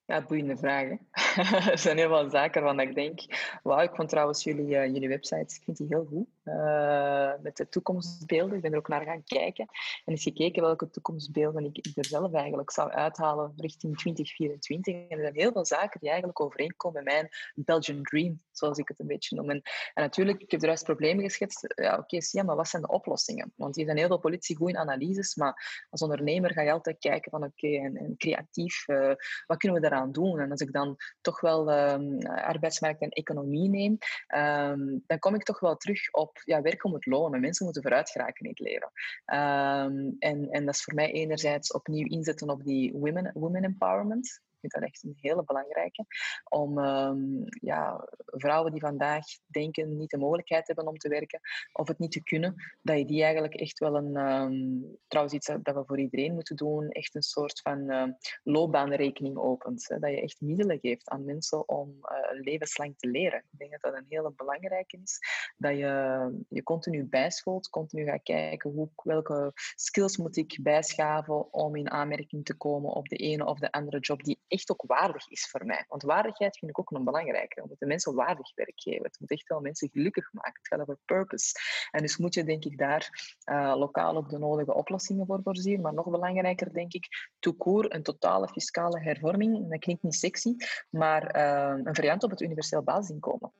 Ja, 0.07 0.21
boeiende 0.21 0.57
vragen. 0.57 0.99
er 1.71 1.77
zijn 1.77 1.97
heel 1.97 2.07
veel 2.07 2.29
zaken 2.29 2.61
waarvan 2.61 2.87
ik 2.87 2.95
denk. 2.95 3.19
Wauw, 3.63 3.83
ik 3.83 3.95
vond 3.95 4.09
trouwens 4.09 4.43
jullie, 4.43 4.67
uh, 4.67 4.85
jullie 4.85 5.07
website, 5.09 5.55
ik 5.55 5.61
vind 5.63 5.77
die 5.77 5.87
heel 5.89 6.05
goed. 6.05 6.27
Uh, 6.47 7.31
met 7.41 7.57
de 7.57 7.69
toekomstbeelden. 7.69 8.55
Ik 8.55 8.61
ben 8.61 8.71
er 8.71 8.77
ook 8.77 8.87
naar 8.87 9.03
gaan 9.03 9.23
kijken. 9.23 9.65
En 10.05 10.13
eens 10.13 10.23
gekeken 10.23 10.61
welke 10.61 10.89
toekomstbeelden 10.89 11.65
ik, 11.65 11.85
er 11.95 12.05
zelf 12.05 12.33
eigenlijk 12.33 12.71
zou 12.71 12.91
uithalen 12.91 13.53
richting 13.55 13.97
2024. 13.97 14.93
En 14.93 15.17
er 15.17 15.21
zijn 15.21 15.35
heel 15.35 15.51
veel 15.51 15.65
zaken 15.65 15.99
die 15.99 16.09
eigenlijk 16.09 16.41
overeenkomen 16.41 17.03
met 17.03 17.13
mijn 17.13 17.29
Belgian 17.55 18.03
Dream, 18.03 18.41
zoals 18.51 18.77
ik 18.77 18.87
het 18.87 18.99
een 18.99 19.07
beetje 19.07 19.35
noem. 19.35 19.49
En, 19.49 19.61
natuurlijk, 19.93 20.41
ik 20.41 20.51
heb 20.51 20.61
er 20.61 20.67
juist 20.67 20.83
problemen 20.83 21.23
geschetst. 21.23 21.73
Ja, 21.75 21.97
oké, 21.97 22.15
okay, 22.15 22.43
maar 22.43 22.55
wat 22.55 22.67
zijn 22.67 22.81
de 22.81 22.87
oplossingen? 22.87 23.53
Want 23.55 23.75
hier 23.75 23.85
zijn 23.85 23.97
heel 23.97 24.07
veel 24.07 24.19
politie 24.19 24.55
goed 24.55 24.69
in 24.69 24.77
analyses, 24.77 25.35
maar 25.35 25.85
als 25.89 26.01
ondernemer 26.01 26.53
ga 26.53 26.61
je 26.61 26.71
altijd 26.71 26.99
kijken 26.99 27.31
van 27.31 27.43
oké, 27.43 27.67
en, 27.67 28.15
creatief, 28.17 28.87
uh, 28.87 29.13
wat 29.45 29.57
kunnen 29.57 29.81
we 29.81 29.89
daaraan 29.89 30.11
doen. 30.11 30.39
En 30.39 30.51
als 30.51 30.61
ik 30.61 30.73
dan 30.73 30.95
toch 31.21 31.41
wel 31.41 31.71
um, 31.71 32.21
arbeidsmarkt 32.25 33.01
en 33.01 33.09
economie 33.09 33.69
neem, 33.69 33.97
um, 34.35 35.03
dan 35.07 35.19
kom 35.19 35.35
ik 35.35 35.43
toch 35.43 35.59
wel 35.59 35.75
terug 35.75 36.11
op 36.11 36.36
ja, 36.45 36.61
werk 36.61 36.83
om 36.83 36.93
het 36.93 37.05
lonen. 37.05 37.39
Mensen 37.39 37.65
moeten 37.65 37.83
vooruit 37.83 38.09
geraken 38.09 38.45
in 38.45 38.49
het 38.49 38.59
leven. 38.59 38.91
Um, 39.25 40.15
en, 40.19 40.49
en 40.49 40.65
dat 40.65 40.75
is 40.75 40.83
voor 40.83 40.93
mij 40.93 41.11
enerzijds 41.11 41.71
opnieuw 41.71 42.07
inzetten 42.07 42.49
op 42.49 42.63
die 42.63 42.93
women, 42.93 43.31
women 43.33 43.63
empowerment. 43.63 44.41
Ik 44.59 44.71
vind 44.71 44.73
dat 44.73 44.91
echt 44.91 45.03
een 45.03 45.17
hele 45.21 45.43
belangrijke. 45.43 46.05
Om 46.49 46.77
um, 46.77 47.43
ja, 47.61 48.07
vrouwen 48.25 48.71
die 48.71 48.81
vandaag 48.81 49.25
denken 49.45 49.97
niet 49.97 50.09
de 50.09 50.17
mogelijkheid 50.17 50.67
hebben 50.67 50.87
om 50.87 50.97
te 50.97 51.09
werken 51.09 51.39
of 51.73 51.87
het 51.87 51.99
niet 51.99 52.11
te 52.11 52.23
kunnen, 52.23 52.55
dat 52.81 52.97
je 52.97 53.05
die 53.05 53.23
eigenlijk 53.23 53.55
echt 53.55 53.79
wel 53.79 53.95
een, 53.95 54.15
um, 54.15 54.97
trouwens 55.07 55.35
iets 55.35 55.47
dat 55.47 55.75
we 55.75 55.83
voor 55.85 55.99
iedereen 55.99 56.33
moeten 56.33 56.55
doen, 56.55 56.89
echt 56.89 57.15
een 57.15 57.21
soort 57.21 57.61
van 57.61 57.91
uh, 57.91 58.03
loopbaanrekening 58.43 59.37
opent. 59.37 59.87
Hè? 59.87 59.99
Dat 59.99 60.09
je 60.09 60.21
echt 60.21 60.41
middelen 60.41 60.79
geeft 60.79 61.09
aan 61.09 61.25
mensen 61.25 61.69
om 61.69 61.97
uh, 62.01 62.41
levenslang 62.41 62.97
te 62.97 63.07
leren. 63.07 63.39
Ik 63.51 63.59
denk 63.59 63.71
dat 63.71 63.81
dat 63.81 63.93
een 63.93 64.05
hele 64.09 64.33
belangrijke 64.35 64.99
is. 65.03 65.19
Dat 65.57 65.77
je 65.77 66.45
je 66.49 66.63
continu 66.63 67.03
bijscholt, 67.03 67.69
continu 67.69 68.05
gaat 68.05 68.23
kijken 68.23 68.71
hoe, 68.71 68.89
welke 69.03 69.51
skills 69.75 70.17
moet 70.17 70.37
ik 70.37 70.59
bijschaven 70.61 71.53
om 71.53 71.75
in 71.75 71.91
aanmerking 71.91 72.45
te 72.45 72.53
komen 72.53 72.91
op 72.91 73.07
de 73.07 73.15
ene 73.15 73.45
of 73.45 73.59
de 73.59 73.71
andere 73.71 73.99
job 73.99 74.23
die 74.23 74.39
echt 74.57 74.71
ook 74.71 74.83
waardig 74.87 75.27
is 75.27 75.49
voor 75.49 75.65
mij. 75.65 75.85
Want 75.87 76.03
waardigheid 76.03 76.57
vind 76.57 76.71
ik 76.71 76.79
ook 76.79 76.91
een 76.91 77.03
belangrijke. 77.03 77.61
We 77.61 77.67
moeten 77.67 77.87
mensen 77.87 78.15
waardig 78.15 78.55
werk 78.55 78.81
geven. 78.81 79.03
Het 79.03 79.19
moet 79.19 79.31
echt 79.31 79.47
wel 79.47 79.59
mensen 79.59 79.89
gelukkig 79.89 80.33
maken. 80.33 80.53
Het 80.53 80.67
gaat 80.67 80.79
over 80.79 80.97
purpose. 81.05 81.55
En 81.91 82.01
dus 82.01 82.17
moet 82.17 82.33
je 82.33 82.43
denk 82.43 82.65
ik 82.65 82.77
daar 82.77 83.09
uh, 83.45 83.75
lokaal 83.75 84.15
ook 84.15 84.29
de 84.29 84.37
nodige 84.37 84.73
oplossingen 84.73 85.25
voor 85.25 85.39
voorzien. 85.43 85.81
Maar 85.81 85.93
nog 85.93 86.09
belangrijker 86.09 86.73
denk 86.73 86.93
ik, 86.93 87.07
toekoer 87.39 87.93
een 87.93 88.03
totale 88.03 88.47
fiscale 88.47 88.99
hervorming. 88.99 89.69
Dat 89.69 89.79
klinkt 89.79 90.03
niet 90.03 90.15
sexy, 90.15 90.55
maar 90.89 91.35
uh, 91.35 91.85
een 91.85 91.95
variant 91.95 92.23
op 92.23 92.29
het 92.29 92.41
universeel 92.41 92.83
basisinkomen. 92.83 93.51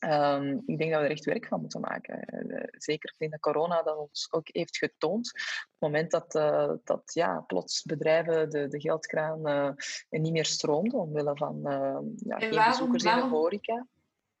Um, 0.00 0.62
ik 0.66 0.78
denk 0.78 0.90
dat 0.92 1.00
we 1.00 1.06
er 1.06 1.10
echt 1.10 1.24
werk 1.24 1.46
van 1.46 1.60
moeten 1.60 1.80
maken. 1.80 2.44
Uh, 2.50 2.62
zeker 2.70 3.14
in 3.18 3.30
de 3.30 3.38
corona 3.38 3.82
dat 3.82 3.96
ons 3.96 4.28
ook 4.30 4.48
heeft 4.52 4.76
getoond. 4.76 5.32
Op 5.34 5.68
het 5.68 5.80
moment 5.80 6.10
dat, 6.10 6.34
uh, 6.34 6.72
dat 6.84 7.02
ja, 7.14 7.40
plots 7.40 7.82
bedrijven 7.82 8.50
de, 8.50 8.68
de 8.68 8.80
geldkraan 8.80 9.48
uh, 9.48 9.70
niet 10.10 10.32
meer 10.32 10.44
stroomden 10.44 10.98
omwille 10.98 11.36
van 11.36 11.60
ja, 11.62 12.38
geen 12.38 12.54
waarom, 12.54 12.70
bezoekers 12.70 13.02
waarom, 13.02 13.24
in 13.24 13.30
de 13.30 13.36
horeca. 13.36 13.86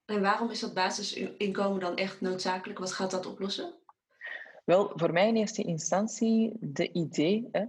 En 0.04 0.20
waarom 0.20 0.50
is 0.50 0.60
dat 0.60 0.74
basisinkomen 0.74 1.80
dan 1.80 1.96
echt 1.96 2.20
noodzakelijk? 2.20 2.78
Wat 2.78 2.92
gaat 2.92 3.10
dat 3.10 3.26
oplossen? 3.26 3.72
Wel, 4.64 4.92
voor 4.94 5.12
mij 5.12 5.28
in 5.28 5.36
eerste 5.36 5.62
instantie 5.62 6.56
de 6.60 6.92
idee 6.92 7.48
hè, 7.52 7.64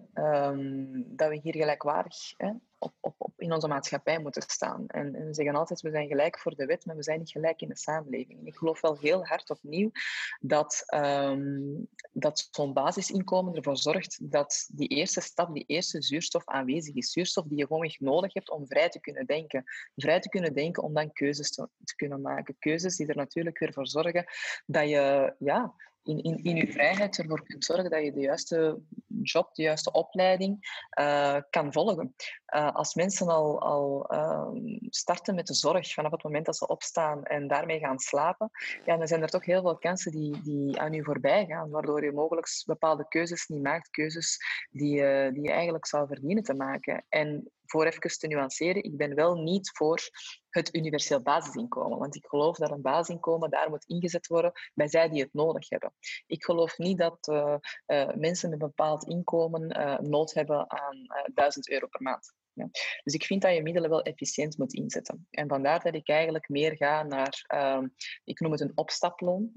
um, 0.48 1.04
dat 1.08 1.30
we 1.30 1.40
hier 1.44 1.56
gelijkwaardig 1.56 2.34
hè, 2.38 2.52
op, 2.78 2.94
in 3.40 3.54
onze 3.54 3.68
maatschappij 3.68 4.20
moeten 4.20 4.42
staan. 4.42 4.84
En, 4.88 5.16
en, 5.16 5.26
we 5.26 5.34
zeggen 5.34 5.56
altijd, 5.56 5.82
we 5.82 5.92
zijn 5.92 6.08
gelijk 6.08 6.40
voor 6.40 6.56
de 6.56 6.66
wet, 6.66 6.86
maar 6.86 6.96
we 6.96 7.04
zijn 7.04 7.20
niet 7.20 7.32
gelijk 7.32 7.62
in 7.62 7.68
de 7.68 7.78
samenleving. 7.78 8.40
En 8.40 8.46
ik 8.46 8.56
geloof 8.56 8.82
wel 8.82 8.98
heel 8.98 9.26
hard 9.26 9.50
opnieuw 9.50 9.92
dat, 10.40 10.84
um, 10.94 11.88
dat 12.12 12.48
zo'n 12.52 12.74
basisinkomen 12.74 13.56
ervoor 13.56 13.78
zorgt 13.78 14.32
dat 14.32 14.70
die 14.72 14.88
eerste 14.88 15.22
stap, 15.22 15.54
die 15.54 15.64
eerste 15.68 16.02
zuurstof 16.02 16.46
aanwezig 16.46 16.96
is. 16.96 17.12
Zuurstof 17.12 17.46
die 17.46 17.58
je 17.58 17.68
gewoon 17.68 17.84
echt 17.84 18.00
nodig 18.00 18.34
hebt 18.34 18.50
om 18.50 18.68
vrij 18.68 18.90
te 18.90 19.00
kunnen 19.00 19.26
denken. 19.26 19.64
Vrij 19.96 20.20
te 20.20 20.30
kunnen 20.30 20.54
denken 20.54 20.84
om 20.84 20.94
dan 20.94 21.14
keuzes 21.14 21.52
te 21.52 21.96
kunnen 21.96 22.22
maken. 22.22 22.56
Keuzes 22.60 22.96
die 22.96 23.08
er 23.08 23.16
natuurlijk 23.16 23.60
weer 23.60 23.74
voor 23.74 23.88
zorgen 23.88 24.26
dat 24.66 24.90
je 24.90 25.36
ja, 25.40 25.74
in, 26.04 26.24
in, 26.24 26.44
in 26.44 26.56
je 26.56 26.72
vrijheid 26.72 27.18
ervoor 27.18 27.44
kunt 27.44 27.66
zorgen 27.66 27.90
dat 27.90 28.04
je 28.04 28.14
de 28.14 28.20
juiste 28.20 28.82
job, 29.22 29.56
de 29.56 29.62
juiste 29.62 29.92
opleiding 29.92 30.84
uh, 31.00 31.38
kan 31.50 31.74
volgen. 31.74 32.16
Uh, 32.56 32.72
als 32.76 32.94
mensen 32.94 33.28
al, 33.28 33.62
al 33.62 34.14
uh, 34.14 34.50
starten 34.90 35.36
met 35.36 35.48
de 35.48 35.54
zorg 35.54 35.94
vanaf 35.94 36.12
het 36.12 36.24
moment 36.24 36.46
dat 36.46 36.58
ze 36.58 36.68
opstaan 36.68 37.24
en 37.24 37.48
daarmee 37.48 37.80
gaan 37.80 38.00
slapen, 38.00 38.50
ja, 38.86 38.98
dan 38.98 39.08
zijn 39.08 39.22
er 39.22 39.30
toch 39.30 39.46
heel 39.46 39.62
veel 39.62 39.78
kansen 39.78 40.12
die, 40.12 40.42
die 40.42 40.80
aan 40.80 40.94
je 40.94 41.04
voorbij 41.04 41.46
gaan, 41.46 41.70
waardoor 41.70 42.04
je 42.04 42.12
mogelijk 42.12 42.48
bepaalde 42.66 43.08
keuzes 43.08 43.48
niet 43.48 43.64
maakt, 43.64 43.90
keuzes 43.90 44.38
die, 44.72 44.96
die 45.32 45.44
je 45.44 45.52
eigenlijk 45.52 45.86
zou 45.86 46.08
verdienen 46.08 46.44
te 46.44 46.54
maken. 46.54 47.06
En 47.10 47.52
voor 47.70 47.86
even 47.86 48.18
te 48.20 48.28
nuanceren, 48.28 48.84
ik 48.84 48.98
ben 48.98 49.16
wel 49.16 49.36
niet 49.36 49.70
voor 49.74 50.10
het 50.50 50.76
universeel 50.76 51.22
basisinkomen. 51.22 51.98
Want 51.98 52.16
ik 52.16 52.26
geloof 52.26 52.58
dat 52.58 52.72
een 52.72 52.82
basisinkomen 52.82 53.50
daar 53.50 53.70
moet 53.70 53.86
ingezet 53.86 54.28
worden 54.28 54.52
bij 54.74 54.88
zij 54.88 55.10
die 55.10 55.22
het 55.22 55.34
nodig 55.34 55.70
hebben. 55.70 55.94
Ik 56.26 56.44
geloof 56.44 56.78
niet 56.78 56.98
dat 56.98 57.28
uh, 57.28 57.56
uh, 57.88 58.14
mensen 58.16 58.50
met 58.50 58.62
een 58.62 58.68
bepaald 58.68 59.08
inkomen 59.08 59.80
uh, 59.80 59.98
nood 60.00 60.34
hebben 60.34 60.72
aan 60.72 61.06
1000 61.34 61.70
euro 61.70 61.88
per 61.88 62.02
maand. 62.02 62.34
Ja. 62.54 62.70
Dus 63.04 63.14
ik 63.14 63.24
vind 63.24 63.42
dat 63.42 63.54
je 63.54 63.62
middelen 63.62 63.90
wel 63.90 64.02
efficiënt 64.02 64.58
moet 64.58 64.74
inzetten. 64.74 65.28
En 65.30 65.48
vandaar 65.48 65.80
dat 65.84 65.96
ik 65.96 66.10
eigenlijk 66.10 66.50
meer 66.50 66.76
ga 66.76 67.04
naar, 67.04 67.44
ehm, 67.48 67.88
ik 68.24 68.40
noem 68.40 68.52
het 68.52 68.62
een 68.62 68.78
opstaploon. 68.78 69.52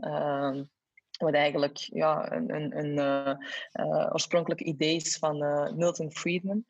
Wat 1.23 1.35
eigenlijk 1.35 1.77
ja, 1.77 2.33
een, 2.33 2.55
een, 2.55 2.79
een 2.79 2.97
uh, 3.73 4.09
oorspronkelijk 4.13 4.61
idee 4.61 4.97
is 4.97 5.17
van 5.17 5.43
uh, 5.43 5.73
Milton 5.73 6.13
Friedman. 6.13 6.65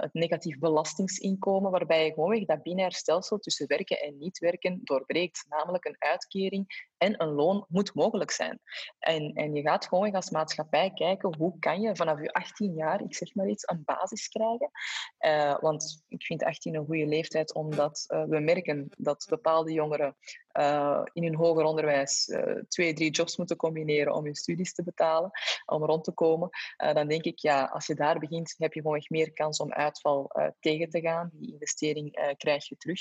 het 0.00 0.12
negatief 0.12 0.58
belastingsinkomen, 0.58 1.70
waarbij 1.70 2.04
je 2.04 2.12
gewoonweg 2.12 2.44
dat 2.44 2.62
binair 2.62 2.92
stelsel 2.92 3.38
tussen 3.38 3.66
werken 3.66 4.00
en 4.00 4.18
niet 4.18 4.38
werken 4.38 4.80
doorbreekt. 4.82 5.44
Namelijk 5.48 5.84
een 5.84 5.96
uitkering 5.98 6.90
en 6.98 7.22
een 7.22 7.32
loon 7.32 7.64
moet 7.68 7.94
mogelijk 7.94 8.30
zijn. 8.30 8.60
En, 8.98 9.32
en 9.32 9.54
je 9.54 9.62
gaat 9.62 9.86
gewoon 9.86 10.14
als 10.14 10.30
maatschappij 10.30 10.90
kijken 10.94 11.36
hoe 11.36 11.58
kan 11.58 11.80
je 11.80 11.96
vanaf 11.96 12.20
je 12.20 12.32
18 12.32 12.74
jaar, 12.74 13.02
ik 13.02 13.14
zeg 13.14 13.34
maar 13.34 13.48
iets, 13.48 13.68
een 13.68 13.82
basis 13.84 14.28
krijgen. 14.28 14.70
Want 15.60 16.04
ik 16.08 16.22
vind 16.22 16.44
18 16.44 16.74
een 16.74 16.86
goede 16.86 17.06
leeftijd, 17.06 17.54
omdat 17.54 18.04
we 18.28 18.40
merken 18.40 18.88
dat 18.96 19.26
bepaalde 19.28 19.72
jongeren 19.72 20.16
uh, 20.52 21.00
in 21.12 21.22
hun 21.22 21.36
hoger 21.36 21.64
onderwijs 21.64 22.36
twee, 22.68 22.92
drie 22.92 23.10
jobs 23.10 23.36
moeten 23.36 23.56
combineren 23.56 24.14
om 24.14 24.24
hun 24.24 24.34
studies 24.34 24.74
te 24.74 24.82
betalen, 24.82 25.30
om 25.66 25.84
rond 25.84 26.04
te 26.04 26.12
komen. 26.12 26.50
dan 26.76 27.08
denk 27.08 27.24
ik, 27.24 27.38
ja, 27.38 27.64
als 27.64 27.86
je 27.86 27.94
daar 27.94 28.18
begint, 28.18 28.54
heb 28.58 28.72
je 28.72 28.80
gewoon 28.80 28.96
echt 28.96 29.10
meer 29.10 29.32
kans 29.32 29.58
om 29.58 29.72
uitval 29.72 30.30
tegen 30.60 30.90
te 30.90 31.00
gaan. 31.00 31.30
Die 31.32 31.52
investering 31.52 32.34
krijg 32.36 32.68
je 32.68 32.76
terug. 32.76 33.00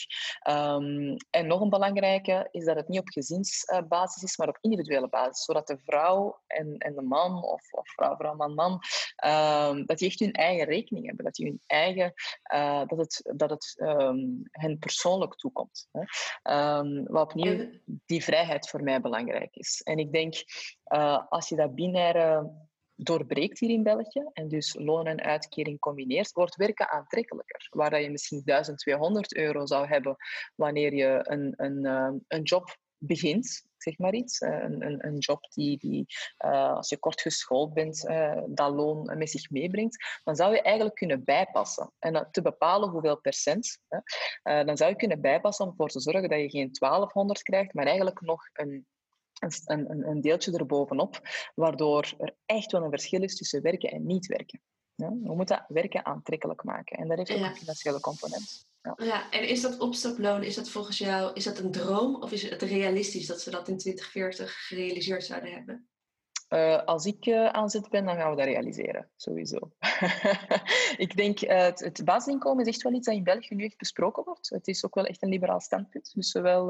Um, 0.49 1.15
en 1.29 1.47
nog 1.47 1.61
een 1.61 1.69
belangrijke 1.69 2.47
is 2.51 2.65
dat 2.65 2.75
het 2.75 2.87
niet 2.87 2.99
op 2.99 3.09
gezins 3.09 3.65
basis 3.87 4.23
is, 4.23 4.37
maar 4.37 4.47
op 4.47 4.57
individuele 4.61 5.09
basis. 5.09 5.43
Zodat 5.43 5.67
de 5.67 5.77
vrouw 5.77 6.39
en, 6.47 6.77
en 6.77 6.95
de 6.95 7.01
man, 7.01 7.43
of, 7.43 7.71
of 7.71 7.89
vrouw, 7.89 8.15
vrouw, 8.15 8.35
man, 8.35 8.53
man, 8.53 8.71
um, 9.25 9.85
dat 9.85 9.97
die 9.97 10.07
echt 10.07 10.19
hun 10.19 10.31
eigen 10.31 10.65
rekening 10.65 11.05
hebben. 11.05 11.25
Dat 11.25 11.35
die 11.35 11.45
hun 11.45 11.61
eigen, 11.67 12.13
dat 12.87 12.97
het, 12.97 13.31
dat 13.35 13.49
het 13.49 13.75
um, 13.77 14.41
hen 14.51 14.79
persoonlijk 14.79 15.35
toekomt. 15.35 15.89
Hè. 15.91 16.03
Wat 17.03 17.23
opnieuw 17.23 17.40
die 18.05 18.23
vrijheid 18.23 18.69
voor 18.69 18.83
mij 18.83 19.01
belangrijk 19.01 19.55
is. 19.55 19.81
En 19.83 19.97
ik 19.97 20.11
denk, 20.11 20.33
uh, 20.93 21.25
als 21.29 21.49
je 21.49 21.55
dat 21.55 21.75
binaire 21.75 22.51
doorbreekt 22.95 23.59
hier 23.59 23.69
in 23.69 23.83
België 23.83 24.29
en 24.33 24.47
dus 24.47 24.75
loon 24.79 25.07
en 25.07 25.21
uitkering 25.21 25.79
combineert, 25.79 26.31
wordt 26.31 26.55
werken 26.55 26.89
aantrekkelijker. 26.89 27.67
Waar 27.69 28.01
je 28.01 28.09
misschien 28.09 28.41
1200 28.45 29.35
euro 29.35 29.65
zou 29.65 29.87
hebben 29.87 30.15
wanneer 30.55 30.93
je 30.93 31.19
een, 31.23 31.53
een, 31.55 31.85
een 32.27 32.43
job 32.43 32.77
begint, 32.97 33.63
zeg 33.83 33.97
maar 33.97 34.13
iets. 34.13 34.39
Eh, 34.39 34.49
een, 34.49 34.85
een, 34.85 35.05
een 35.07 35.17
job 35.17 35.51
die, 35.53 35.77
die 35.77 36.05
uh, 36.45 36.73
als 36.75 36.89
je 36.89 36.97
kort 36.97 37.21
geschoold 37.21 37.73
bent, 37.73 38.05
uh, 38.09 38.41
dat 38.47 38.71
loon 38.73 39.17
met 39.17 39.29
zich 39.29 39.49
meebrengt, 39.49 40.19
dan 40.23 40.35
zou 40.35 40.53
je 40.53 40.61
eigenlijk 40.61 40.95
kunnen 40.95 41.23
bijpassen. 41.23 41.91
En 41.99 42.27
te 42.31 42.41
bepalen 42.41 42.89
hoeveel 42.89 43.17
procent, 43.17 43.79
dan 44.41 44.77
zou 44.77 44.89
je 44.89 44.95
kunnen 44.95 45.21
bijpassen 45.21 45.65
om 45.65 45.71
ervoor 45.71 45.89
te 45.89 45.99
zorgen 45.99 46.29
dat 46.29 46.39
je 46.39 46.49
geen 46.49 46.69
1200 46.71 47.41
krijgt, 47.41 47.73
maar 47.73 47.85
eigenlijk 47.85 48.21
nog 48.21 48.49
een 48.53 48.85
een, 49.41 49.91
een, 49.91 50.07
een 50.07 50.21
deeltje 50.21 50.57
erbovenop, 50.57 51.21
waardoor 51.55 52.13
er 52.17 52.35
echt 52.45 52.71
wel 52.71 52.83
een 52.83 52.89
verschil 52.89 53.23
is 53.23 53.37
tussen 53.37 53.61
werken 53.61 53.91
en 53.91 54.05
niet 54.05 54.25
werken. 54.25 54.61
Ja, 54.95 55.09
we 55.09 55.35
moeten 55.35 55.65
werken 55.67 56.05
aantrekkelijk 56.05 56.63
maken 56.63 56.97
en 56.97 57.07
dat 57.07 57.17
heeft 57.17 57.31
ook 57.31 57.37
ja. 57.37 57.49
een 57.49 57.55
financiële 57.55 57.99
component. 57.99 58.65
Ja. 58.81 59.31
en 59.31 59.47
is 59.47 59.61
dat 59.61 59.79
opstaploon, 59.79 60.43
is 60.43 60.55
dat 60.55 60.69
volgens 60.69 60.97
jou 60.97 61.33
is 61.33 61.43
dat 61.43 61.59
een 61.59 61.71
droom 61.71 62.15
of 62.15 62.31
is 62.31 62.49
het 62.49 62.61
realistisch 62.61 63.27
dat 63.27 63.41
ze 63.41 63.49
dat 63.49 63.67
in 63.67 63.77
2040 63.77 64.67
gerealiseerd 64.67 65.23
zouden 65.23 65.51
hebben? 65.51 65.90
Uh, 66.53 66.83
als 66.83 67.05
ik 67.05 67.25
uh, 67.25 67.47
aan 67.47 67.69
zet 67.69 67.89
ben, 67.89 68.05
dan 68.05 68.15
gaan 68.15 68.29
we 68.29 68.35
dat 68.35 68.45
realiseren, 68.45 69.09
sowieso. 69.15 69.57
ik 71.05 71.15
denk, 71.15 71.41
uh, 71.41 71.49
het, 71.59 72.01
basisinkomen 72.05 72.65
is 72.65 72.73
echt 72.73 72.81
wel 72.81 72.93
iets 72.93 73.05
dat 73.05 73.15
in 73.15 73.23
België 73.23 73.55
nu 73.55 73.65
echt 73.65 73.77
besproken 73.77 74.23
wordt. 74.23 74.49
Het 74.49 74.67
is 74.67 74.85
ook 74.85 74.95
wel 74.95 75.05
echt 75.05 75.21
een 75.21 75.29
liberaal 75.29 75.59
standpunt. 75.59 76.11
Dus 76.13 76.31
zowel 76.31 76.65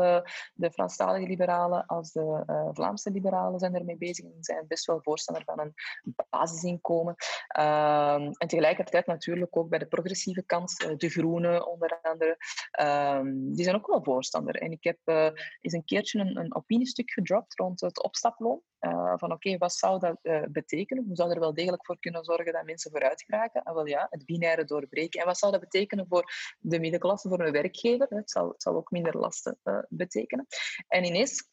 de 0.54 0.72
Franstalige 0.72 1.28
liberalen 1.28 1.86
als 1.86 2.12
de 2.12 2.44
Vlaamse 2.74 3.12
liberalen 3.12 3.60
zijn 3.60 3.76
ermee 3.76 3.98
bezig 3.98 4.26
en 4.26 4.38
zijn 4.40 4.68
best 4.68 4.86
wel 4.86 5.02
voorstander 5.02 5.44
van 5.44 5.60
een 5.60 5.74
basisinkomen. 6.30 7.16
Ehm, 7.48 8.32
en 8.38 8.48
tegelijkertijd 8.48 9.06
natuurlijk 9.06 9.58
ook 9.58 9.70
bij 9.70 9.80
de 9.80 9.88
progressieve 9.88 10.44
kant, 10.44 10.94
de 10.98 11.10
Groenen 11.10 11.68
onder 11.68 12.00
andere, 12.02 12.38
ehm, 12.72 13.54
die 13.54 13.64
zijn 13.64 13.76
ook 13.76 13.88
wel 13.88 14.04
voorstander. 14.04 14.56
En 14.56 14.72
ik 14.72 14.84
heb 14.84 15.00
eens 15.62 15.74
een 15.74 15.86
keertje 15.86 16.20
een, 16.20 16.38
een 16.38 16.56
opiniestuk 16.56 17.12
gedropt 17.12 17.60
rond 17.60 17.82
het 17.82 18.04
opstaploon. 18.04 18.62
van 19.16 19.32
oké, 19.32 19.58
wat 19.58 19.71
zou 19.74 20.00
dat 20.00 20.18
uh, 20.22 20.44
betekenen? 20.50 21.04
Hoe 21.06 21.16
zou 21.16 21.32
er 21.32 21.40
wel 21.40 21.54
degelijk 21.54 21.86
voor 21.86 22.00
kunnen 22.00 22.24
zorgen 22.24 22.54
dat 22.54 22.66
mensen 22.66 22.92
vooruit 22.92 23.24
geraken? 23.24 23.62
En 23.62 23.74
wel 23.74 23.88
ja, 23.88 24.08
het 24.10 24.26
binaire 24.26 24.66
doorbreken. 24.66 25.20
En 25.20 25.26
wat 25.26 25.38
zou 25.38 25.52
dat 25.52 25.62
betekenen 25.62 26.06
voor 26.10 26.32
de 26.60 26.80
middenklasse, 26.80 27.30
voor 27.30 27.40
een 27.40 27.52
werkgever? 27.52 28.08
Het 28.10 28.32
zou, 28.32 28.52
het 28.52 28.62
zou 28.62 28.76
ook 28.76 28.92
minder 28.92 29.18
lasten 29.18 29.60
uh, 29.64 29.80
betekenen. 29.90 30.46
En 30.88 31.04
ineens, 31.04 31.50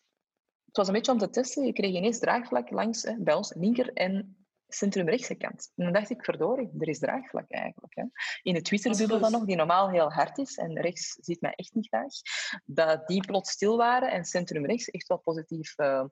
het 0.64 0.76
was 0.76 0.86
een 0.86 0.92
beetje 0.92 1.12
om 1.12 1.18
te 1.18 1.30
testen, 1.30 1.64
je 1.64 1.72
kreeg 1.72 1.94
ineens 1.94 2.18
draagvlak 2.18 2.70
langs 2.70 3.14
bij 3.18 3.34
ons 3.34 3.54
linker 3.54 3.92
en 3.92 4.47
centrumrechtse 4.68 5.34
kant. 5.34 5.72
En 5.76 5.84
dan 5.84 5.92
dacht 5.92 6.10
ik, 6.10 6.24
verdorie, 6.24 6.70
er 6.78 6.88
is 6.88 6.98
draagvlak 6.98 7.50
eigenlijk. 7.50 7.94
Hè. 7.94 8.04
In 8.42 8.54
de 8.54 8.62
Twitter-bubbel 8.62 9.20
dan 9.20 9.32
nog, 9.32 9.44
die 9.44 9.56
normaal 9.56 9.90
heel 9.90 10.12
hard 10.12 10.38
is, 10.38 10.56
en 10.56 10.80
rechts 10.80 11.16
ziet 11.20 11.40
mij 11.40 11.52
echt 11.52 11.74
niet 11.74 11.86
graag, 11.86 12.12
dat 12.64 13.06
die 13.06 13.26
plots 13.26 13.50
stil 13.50 13.76
waren 13.76 14.10
en 14.10 14.24
centrumrechts 14.24 14.90
echt 14.90 15.08
wel 15.08 15.18
positief, 15.18 15.78
uh, 15.78 16.04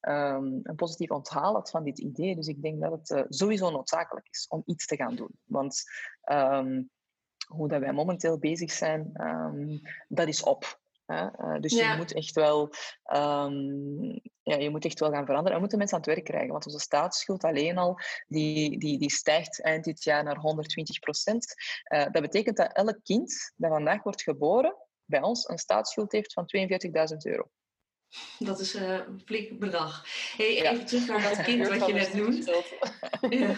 um, 0.00 0.60
een 0.62 0.76
positief 0.76 1.10
onthaal 1.10 1.54
had 1.54 1.70
van 1.70 1.84
dit 1.84 1.98
idee. 1.98 2.34
Dus 2.34 2.46
ik 2.46 2.62
denk 2.62 2.80
dat 2.80 2.92
het 2.92 3.10
uh, 3.10 3.22
sowieso 3.28 3.70
noodzakelijk 3.70 4.28
is 4.30 4.46
om 4.48 4.62
iets 4.66 4.86
te 4.86 4.96
gaan 4.96 5.16
doen. 5.16 5.38
Want 5.44 5.82
um, 6.30 6.90
hoe 7.46 7.68
dat 7.68 7.80
wij 7.80 7.92
momenteel 7.92 8.38
bezig 8.38 8.70
zijn, 8.70 9.10
um, 9.14 9.80
dat 10.08 10.28
is 10.28 10.42
op. 10.42 10.82
Hè? 11.06 11.24
Uh, 11.24 11.60
dus 11.60 11.72
je 11.72 11.94
moet 11.96 12.12
echt 12.12 12.34
wel 12.34 12.72
um, 13.12 14.20
ja, 14.44 14.56
je 14.56 14.70
moet 14.70 14.84
echt 14.84 15.00
wel 15.00 15.10
gaan 15.10 15.26
veranderen. 15.26 15.50
En 15.50 15.54
we 15.54 15.60
moeten 15.60 15.78
mensen 15.78 15.96
aan 15.96 16.02
het 16.02 16.14
werk 16.14 16.24
krijgen, 16.24 16.50
want 16.50 16.66
onze 16.66 16.78
staatsschuld 16.78 17.44
alleen 17.44 17.78
al, 17.78 17.98
die, 18.26 18.78
die, 18.78 18.98
die 18.98 19.10
stijgt 19.10 19.62
eind 19.62 19.84
dit 19.84 20.04
jaar 20.04 20.24
naar 20.24 20.36
120 20.36 20.98
procent. 20.98 21.54
Uh, 21.92 22.02
dat 22.02 22.22
betekent 22.22 22.56
dat 22.56 22.72
elk 22.72 22.98
kind 23.02 23.52
dat 23.56 23.70
vandaag 23.70 24.02
wordt 24.02 24.22
geboren, 24.22 24.76
bij 25.04 25.22
ons 25.22 25.48
een 25.48 25.58
staatsschuld 25.58 26.12
heeft 26.12 26.32
van 26.32 26.46
42.000 26.56 27.16
euro. 27.22 27.50
Dat 28.38 28.60
is 28.60 28.74
uh, 28.74 28.92
een 28.92 29.22
flink 29.24 29.58
bedrag. 29.58 30.04
Hey, 30.36 30.70
even 30.70 30.86
terug 30.86 31.06
naar 31.06 31.22
dat 31.22 31.42
kind 31.48 31.68
wat 31.68 31.86
je 31.86 31.92
net 31.92 32.14
noemt. 32.14 32.50
ja. 33.30 33.54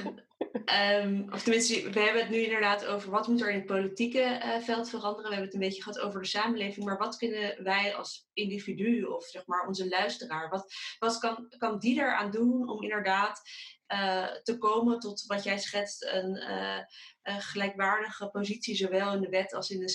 Um, 1.02 1.26
of 1.34 1.42
tenminste, 1.42 1.90
we 1.90 2.00
hebben 2.00 2.22
het 2.22 2.30
nu 2.30 2.38
inderdaad 2.38 2.86
over 2.86 3.10
wat 3.10 3.28
moet 3.28 3.40
er 3.40 3.50
in 3.50 3.58
het 3.58 3.66
politieke 3.66 4.20
uh, 4.20 4.58
veld 4.58 4.88
veranderen. 4.88 5.30
We 5.30 5.36
hebben 5.36 5.44
het 5.44 5.54
een 5.54 5.68
beetje 5.68 5.82
gehad 5.82 5.98
over 5.98 6.20
de 6.20 6.26
samenleving. 6.26 6.86
Maar 6.86 6.98
wat 6.98 7.16
kunnen 7.16 7.62
wij 7.62 7.94
als 7.94 8.28
individu 8.32 9.02
of 9.02 9.24
zeg 9.24 9.46
maar 9.46 9.66
onze 9.66 9.88
luisteraar, 9.88 10.48
wat, 10.48 10.74
wat 10.98 11.18
kan, 11.18 11.54
kan 11.58 11.78
die 11.78 11.98
eraan 11.98 12.30
doen 12.30 12.68
om 12.68 12.82
inderdaad 12.82 13.40
uh, 13.92 14.34
te 14.42 14.58
komen 14.58 14.98
tot 14.98 15.24
wat 15.26 15.44
jij 15.44 15.58
schetst, 15.58 16.04
een, 16.04 16.36
uh, 16.36 16.78
een, 17.22 17.40
gelijkwaardige 17.40 18.28
positie, 18.28 18.74
zowel 18.74 19.14
in 19.14 19.20
de 19.20 19.28
wet 19.28 19.54
als 19.54 19.70
in 19.70 19.80
de 19.80 19.88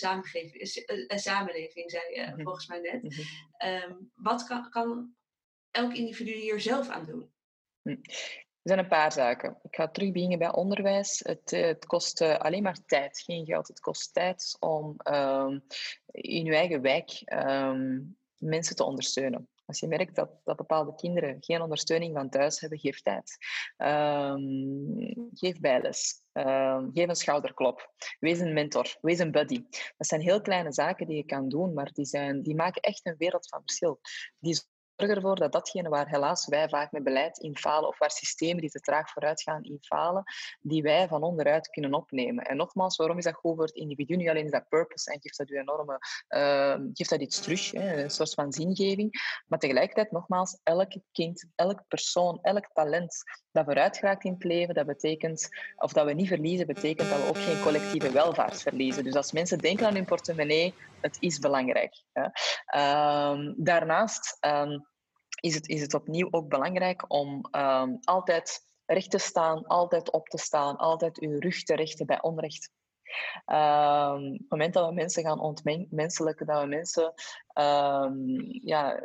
samenleving, 1.16 1.92
zei 1.92 2.04
je 2.14 2.32
mm 2.36 2.44
volgens 2.44 2.68
mij 2.68 2.80
net. 2.80 3.04
Mm 3.04 3.10
um, 3.70 4.12
wat 4.16 4.44
kan, 4.44 4.70
kan 4.70 5.16
elk 5.72 5.94
individu 5.94 6.32
hier 6.32 6.60
zelf 6.60 6.90
aan 6.90 7.06
doen? 7.06 7.32
Hm. 7.82 7.98
Er 8.62 8.70
zijn 8.70 8.80
een 8.80 8.88
paar 8.88 9.12
zaken. 9.12 9.58
Ik 9.64 9.76
ga 9.76 9.88
terug 9.88 10.12
beginnen 10.12 10.40
bij 10.40 10.52
onderwijs. 10.52 11.22
Het, 11.24 11.54
eh, 11.54 11.66
het 11.66 11.86
kost 11.86 12.22
uh, 12.22 12.38
alleen 12.38 12.64
maar 12.64 12.86
tijd, 12.86 13.20
geen 13.20 13.46
geld. 13.46 13.68
Het 13.68 13.80
kost 13.80 14.14
tijd 14.14 14.58
om 14.60 14.96
uh, 15.12 15.58
in 16.12 16.46
je 16.46 16.56
eigen 16.56 16.82
wijk 16.82 17.22
um, 17.34 18.18
mensen 18.38 18.76
te 18.76 18.84
ondersteunen. 18.84 19.50
Als 19.72 19.80
je 19.80 19.88
merkt 19.88 20.16
dat, 20.16 20.30
dat 20.44 20.56
bepaalde 20.56 20.96
kinderen 20.96 21.38
geen 21.40 21.62
ondersteuning 21.62 22.16
van 22.16 22.30
thuis 22.30 22.60
hebben, 22.60 22.80
geef 22.80 23.02
tijd. 23.02 23.38
Um, 23.78 25.30
geef 25.34 25.60
bijles. 25.60 26.24
Um, 26.34 26.90
geef 26.94 27.08
een 27.08 27.16
schouderklop. 27.16 27.94
Wees 28.20 28.40
een 28.40 28.54
mentor. 28.54 28.98
Wees 29.02 29.20
een 29.20 29.32
buddy. 29.32 29.64
Dat 29.98 30.08
zijn 30.08 30.22
heel 30.22 30.42
kleine 30.42 30.74
zaken 30.74 31.08
die 31.08 31.16
je 31.16 31.26
kan 31.26 31.50
doen, 31.50 31.74
maar 31.74 31.92
die, 31.94 32.06
zijn, 32.06 32.42
die 32.42 32.56
maken 32.56 32.82
echt 32.82 33.06
een 33.06 33.16
wereld 33.18 33.48
van 33.48 33.62
verschil. 33.62 34.00
Die 34.40 34.62
zorg 35.02 35.16
ervoor 35.16 35.36
dat 35.36 35.52
datgene 35.52 35.90
waar 35.90 36.10
helaas 36.10 36.48
wij 36.48 36.70
vaak 36.70 36.92
met 36.92 37.04
beleid 37.04 37.38
in 37.38 37.58
falen, 37.58 37.90
of 37.90 37.98
waar 37.98 38.12
systemen 38.12 38.62
die 38.62 38.70
te 38.70 38.80
traag 38.80 39.10
vooruit 39.10 39.42
gaan 39.42 39.64
in 39.64 39.78
falen, 39.82 40.24
die 40.62 40.82
wij 40.82 41.08
van 41.08 41.24
onderuit 41.24 41.70
kunnen 41.70 41.94
opnemen. 41.94 42.46
En 42.46 42.58
nogmaals, 42.58 42.98
waarom 42.98 43.18
is 43.18 43.24
dat 43.24 43.34
goed 43.34 43.56
voor 43.56 43.66
het 43.66 43.76
individu? 43.76 44.16
Niet 44.16 44.30
alleen 44.30 44.46
is 44.46 44.52
dat 44.52 44.70
purpose 44.70 45.12
en 45.12 45.22
geeft 45.22 45.38
dat 45.38 45.50
u 45.50 45.58
enorme, 45.58 45.98
uh, 46.30 46.76
geeft 46.94 47.10
dat 47.10 47.22
iets 47.22 47.40
terug, 47.40 47.72
hè, 47.72 48.04
een 48.04 48.10
soort 48.10 48.34
van 48.34 48.52
zingeving, 48.52 49.42
maar 49.48 49.60
tegelijkertijd, 49.60 50.12
nogmaals, 50.12 50.60
elk 50.64 50.92
kind, 51.12 51.46
elk 51.56 51.88
persoon, 51.88 52.40
elk 52.42 52.70
talent 52.74 53.24
dat 53.52 53.66
vooruit 53.66 53.98
geraakt 53.98 54.24
in 54.24 54.34
het 54.34 54.44
leven, 54.44 54.74
dat 54.74 54.86
betekent, 54.86 55.50
of 55.78 55.94
dat 55.94 56.06
we 56.06 56.14
niet 56.14 56.28
verliezen, 56.28 56.68
betekent 56.68 57.10
dat 57.10 57.18
we 57.18 57.28
ook 57.28 57.38
geen 57.38 57.62
collectieve 57.62 58.12
welvaart 58.12 58.62
verliezen. 58.62 59.04
Dus 59.04 59.16
als 59.16 59.32
mensen 59.32 59.58
denken 59.58 59.86
aan 59.86 59.96
hun 59.96 60.06
portemonnee, 60.06 60.74
het 61.02 61.18
is 61.20 61.40
belangrijk. 61.40 62.04
Hè. 62.12 62.24
Um, 63.32 63.54
daarnaast 63.58 64.38
um, 64.46 64.90
is, 65.42 65.56
het, 65.56 65.68
is 65.68 65.82
het 65.82 65.94
opnieuw 65.94 66.28
ook 66.32 66.50
belangrijk 66.50 67.04
om 67.08 67.46
um, 67.52 67.98
altijd 68.02 68.66
recht 68.86 69.12
te 69.12 69.18
staan, 69.18 69.68
altijd 69.68 70.12
op 70.12 70.28
te 70.28 70.38
staan, 70.38 70.78
altijd 70.78 71.20
uw 71.20 71.40
rug 71.40 71.64
te 71.64 71.76
richten 71.76 72.06
bij 72.06 72.22
onrecht. 72.22 72.70
Um, 73.46 74.34
op 74.34 74.40
het 74.40 74.50
moment 74.50 74.74
dat 74.74 74.88
we 74.88 74.94
mensen 74.94 75.24
gaan 75.24 75.40
ontmenselijken, 75.40 76.46
dat 76.46 76.62
we 76.62 76.68
mensen 76.68 77.14
um, 77.54 78.48
ja, 78.64 79.04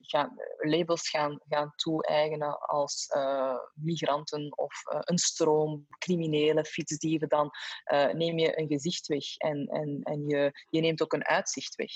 gaan, 0.00 0.36
labels 0.58 1.08
gaan, 1.08 1.40
gaan 1.48 1.72
toe-eigenen 1.76 2.58
als 2.58 3.10
uh, 3.16 3.58
migranten 3.74 4.58
of 4.58 4.82
uh, 4.92 4.98
een 5.00 5.18
stroom, 5.18 5.86
criminelen, 5.98 6.64
fietsdieven, 6.64 7.28
dan 7.28 7.50
uh, 7.92 8.12
neem 8.12 8.38
je 8.38 8.58
een 8.58 8.68
gezicht 8.68 9.06
weg 9.06 9.36
en, 9.36 9.66
en, 9.66 10.00
en 10.02 10.28
je, 10.28 10.66
je 10.70 10.80
neemt 10.80 11.02
ook 11.02 11.12
een 11.12 11.26
uitzicht 11.26 11.74
weg. 11.74 11.92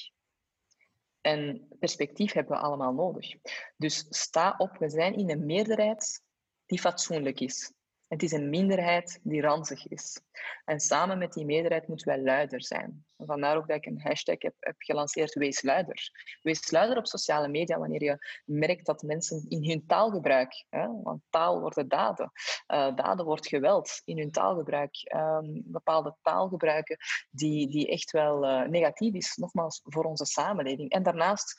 En 1.26 1.68
perspectief 1.78 2.32
hebben 2.32 2.56
we 2.56 2.62
allemaal 2.62 2.92
nodig. 2.92 3.34
Dus 3.76 4.06
sta 4.08 4.54
op, 4.58 4.76
we 4.78 4.88
zijn 4.88 5.14
in 5.14 5.30
een 5.30 5.46
meerderheid 5.46 6.22
die 6.66 6.80
fatsoenlijk 6.80 7.40
is. 7.40 7.72
Het 8.08 8.22
is 8.22 8.32
een 8.32 8.50
minderheid 8.50 9.20
die 9.22 9.40
ranzig 9.40 9.86
is. 9.86 10.20
En 10.64 10.80
samen 10.80 11.18
met 11.18 11.32
die 11.32 11.44
meerderheid 11.44 11.88
moeten 11.88 12.08
wij 12.08 12.22
luider 12.22 12.62
zijn. 12.62 13.04
Vandaar 13.16 13.56
ook 13.56 13.68
dat 13.68 13.76
ik 13.76 13.86
een 13.86 14.00
hashtag 14.00 14.36
heb, 14.38 14.54
heb 14.58 14.74
gelanceerd, 14.78 15.34
wees 15.34 15.62
luider. 15.62 16.10
Wees 16.42 16.70
luider 16.70 16.96
op 16.96 17.06
sociale 17.06 17.48
media 17.48 17.78
wanneer 17.78 18.02
je 18.02 18.18
merkt 18.44 18.86
dat 18.86 19.02
mensen 19.02 19.44
in 19.48 19.68
hun 19.68 19.86
taalgebruik, 19.86 20.64
hè, 20.68 20.86
want 21.02 21.22
taal 21.30 21.60
worden 21.60 21.88
daden, 21.88 22.32
uh, 22.68 22.94
daden 22.94 23.24
wordt 23.24 23.48
geweld, 23.48 24.02
in 24.04 24.18
hun 24.18 24.30
taalgebruik, 24.30 25.12
um, 25.14 25.62
bepaalde 25.64 26.16
taalgebruiken 26.22 26.96
die, 27.30 27.68
die 27.68 27.88
echt 27.88 28.10
wel 28.10 28.44
uh, 28.44 28.68
negatief 28.68 29.14
is, 29.14 29.36
nogmaals, 29.36 29.80
voor 29.84 30.04
onze 30.04 30.24
samenleving. 30.24 30.90
En 30.90 31.02
daarnaast, 31.02 31.54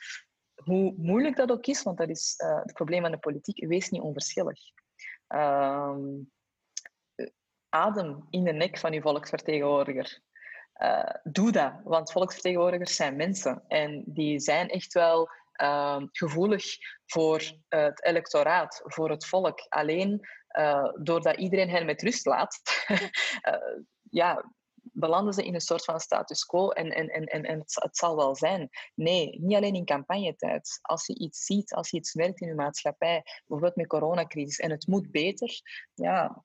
hoe 0.55 0.93
moeilijk 0.97 1.35
dat 1.35 1.51
ook 1.51 1.65
is, 1.65 1.83
want 1.83 1.97
dat 1.97 2.09
is 2.09 2.33
uh, 2.37 2.61
het 2.61 2.73
probleem 2.73 3.05
aan 3.05 3.11
de 3.11 3.17
politiek, 3.17 3.67
wees 3.67 3.89
niet 3.89 4.01
onverschillig. 4.01 4.59
Um, 5.27 6.31
adem 7.77 8.27
in 8.29 8.43
de 8.43 8.51
nek 8.51 8.77
van 8.77 8.93
je 8.93 9.01
volksvertegenwoordiger. 9.01 10.19
Uh, 10.81 11.09
doe 11.23 11.51
dat, 11.51 11.73
want 11.83 12.11
volksvertegenwoordigers 12.11 12.95
zijn 12.95 13.15
mensen 13.15 13.63
en 13.67 14.03
die 14.05 14.39
zijn 14.39 14.69
echt 14.69 14.93
wel 14.93 15.29
uh, 15.61 16.01
gevoelig 16.11 16.65
voor 17.05 17.51
het 17.67 18.05
electoraat, 18.05 18.81
voor 18.83 19.09
het 19.09 19.25
volk. 19.25 19.65
Alleen 19.69 20.27
uh, 20.57 20.89
doordat 21.01 21.37
iedereen 21.37 21.69
hen 21.69 21.85
met 21.85 22.01
rust 22.01 22.25
laat, 22.25 22.61
uh, 22.87 22.97
ja, 24.21 24.51
belanden 24.93 25.33
ze 25.33 25.45
in 25.45 25.53
een 25.53 25.61
soort 25.61 25.83
van 25.83 25.99
status 25.99 26.45
quo 26.45 26.69
en, 26.69 26.91
en, 26.91 27.07
en, 27.09 27.43
en, 27.43 27.59
het, 27.59 27.97
zal 27.97 28.15
wel 28.15 28.35
zijn. 28.35 28.69
Nee, 28.95 29.39
niet 29.41 29.55
alleen 29.55 29.75
in 29.75 29.85
campagnetijd. 29.85 30.79
Als 30.81 31.05
je 31.05 31.17
iets 31.17 31.45
ziet, 31.45 31.73
als 31.73 31.89
je 31.89 31.97
iets 31.97 32.13
merkt 32.13 32.41
in 32.41 32.47
je 32.47 32.53
maatschappij, 32.53 33.23
bijvoorbeeld 33.23 33.75
met 33.75 33.87
coronacrisis, 33.87 34.59
en 34.59 34.71
het 34.71 34.87
moet 34.87 35.11
beter, 35.11 35.61
ja, 35.93 36.43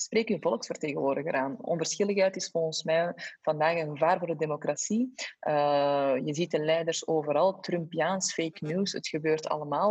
spreek 0.00 0.28
uw 0.28 0.38
volksvertegenwoordiger 0.40 1.32
aan. 1.32 1.56
Onverschilligheid 1.60 2.36
is 2.36 2.50
volgens 2.50 2.82
mij 2.82 3.12
vandaag 3.42 3.76
een 3.76 3.90
gevaar 3.90 4.18
voor 4.18 4.26
de 4.26 4.36
democratie. 4.36 5.14
Uh, 5.48 6.14
je 6.24 6.34
ziet 6.34 6.50
de 6.50 6.58
leiders 6.58 7.06
overal, 7.06 7.60
Trumpiaans, 7.60 8.32
fake 8.32 8.64
news, 8.64 8.92
het 8.92 9.08
gebeurt 9.08 9.48
allemaal. 9.48 9.90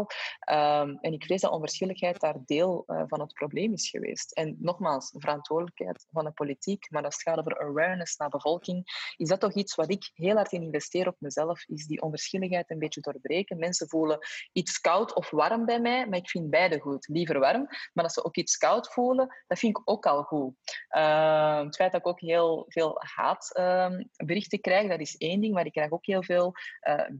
Um, 0.52 0.98
en 1.02 1.14
ik 1.14 1.24
vrees 1.24 1.42
dat 1.42 1.52
onverschilligheid 1.52 2.20
daar 2.20 2.36
deel 2.46 2.84
uh, 2.88 3.04
van 3.08 3.20
het 3.20 3.34
probleem 3.34 3.74
is 3.74 3.90
geweest. 3.90 4.32
En 4.32 4.58
nogmaals, 4.60 5.14
verantwoordelijkheid 5.18 6.06
van 6.12 6.26
de 6.26 6.32
politiek, 6.32 6.92
maar 6.92 7.04
als 7.04 7.14
het 7.14 7.24
gaat 7.24 7.40
over 7.40 7.60
awareness 7.60 8.18
naar 8.18 8.30
bevolking, 8.30 9.12
is 9.18 9.30
dat 9.30 9.40
toch 9.40 9.54
iets 9.54 9.76
wat 9.76 9.92
ik 9.92 10.12
heel 10.14 10.36
hard 10.36 10.52
in 10.52 10.62
investeer 10.62 11.08
op 11.08 11.16
mezelf, 11.20 11.64
is 11.68 11.86
die 11.86 12.02
onverschilligheid 12.02 12.72
een 12.72 12.80
beetje 12.80 13.02
doorbreken. 13.02 13.58
Mensen 13.58 13.90
voelen 13.90 14.20
iets 14.52 14.80
koud 14.80 15.16
of 15.16 15.30
warm 15.30 15.66
bij 15.66 15.82
mij, 15.82 16.08
maar 16.08 16.20
ik 16.20 16.30
vind 16.30 16.50
beide 16.50 16.80
goed. 16.80 17.08
Liever 17.08 17.40
warm, 17.40 17.68
maar 17.94 18.04
als 18.04 18.14
ze 18.14 18.26
ook 18.26 18.36
iets 18.36 18.58
koud 18.58 18.88
voelen, 18.88 19.36
dat 19.48 19.60
vind 19.60 19.78
ik 19.78 19.90
ook 19.90 19.97
ook 19.98 20.06
al 20.06 20.24
goed. 20.24 20.54
Uh, 20.98 21.60
het 21.64 21.76
feit 21.76 21.92
dat 21.92 22.02
ik 22.02 22.08
ook 22.08 22.20
heel 22.20 22.66
veel 22.68 23.02
haatberichten 23.16 24.58
uh, 24.58 24.64
krijg, 24.64 24.90
dat 24.90 25.00
is 25.00 25.18
één 25.18 25.42
ding, 25.42 25.54
maar 25.54 25.66
ik 25.66 25.72
krijg 25.72 25.92
ook 25.92 26.06
heel 26.06 26.24
veel 26.24 26.54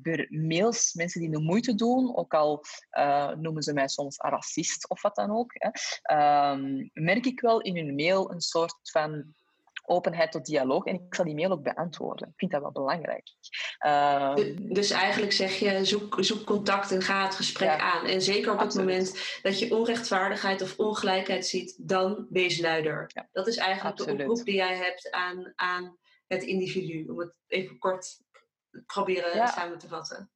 uh, 0.04 0.30
mails, 0.30 0.94
mensen 0.94 1.22
die 1.22 1.30
de 1.30 1.40
moeite 1.40 1.76
doen, 1.76 2.16
ook 2.16 2.34
al 2.34 2.64
eh, 2.90 3.30
noemen 3.30 3.64
ze 3.64 3.74
mij 3.74 3.88
soms 3.88 4.18
racist 4.18 4.90
of 4.90 5.02
wat 5.02 5.16
dan 5.16 5.32
ook. 5.32 5.52
Hè. 5.54 5.70
Ehm, 6.02 6.88
merk 6.94 7.26
ik 7.26 7.40
wel 7.40 7.62
in 7.62 7.76
hun 7.76 7.96
mail 7.96 8.32
een 8.32 8.42
soort 8.42 8.76
van 8.82 9.34
openheid 9.88 10.32
tot 10.32 10.46
dialoog. 10.46 10.86
En 10.86 10.96
ik 10.96 11.16
zal 11.16 11.26
die 11.26 11.36
mail 11.36 11.52
ook 11.52 11.64
beantwoorden. 11.64 12.28
Ik 12.28 12.34
vind 12.38 12.52
dat 12.52 12.62
wel 12.62 12.72
belangrijk. 12.72 13.28
Uh, 13.86 14.36
dus 14.58 14.92
eigenlijk 14.92 15.32
zeg 15.32 15.60
je, 15.60 15.86
zoek, 15.86 16.18
zoek 16.20 16.46
contact 16.46 16.92
en 16.92 17.02
ga 17.02 17.24
het 17.24 17.36
gesprek 17.36 17.80
aan. 17.80 18.06
En 18.06 18.22
zeker 18.22 18.52
op 18.52 18.60
absoluut. 18.60 18.90
het 18.90 19.14
moment 19.14 19.40
dat 19.42 19.60
je 19.60 19.76
onrechtvaardigheid 19.76 20.62
of 20.62 20.78
ongelijkheid 20.78 21.46
ziet, 21.46 21.76
dan 21.78 22.28
wees 22.30 22.60
luider. 22.60 23.12
Ja. 23.14 23.28
Dat 23.32 23.48
is 23.48 23.58
eigenlijk 23.58 24.00
absoluut. 24.00 24.18
de 24.18 24.24
oproep 24.24 24.46
die 24.46 24.56
jij 24.56 24.76
hebt 24.76 25.12
aan, 25.12 25.54
aan 25.56 25.98
het 26.28 26.44
individu. 26.44 27.10
Om 27.10 27.20
het 27.20 27.34
even 27.48 27.78
kort 27.78 28.20
proberen 28.86 29.36
ja. 29.36 29.48
samen 29.48 29.78
te 29.78 29.88
vatten. 29.88 30.32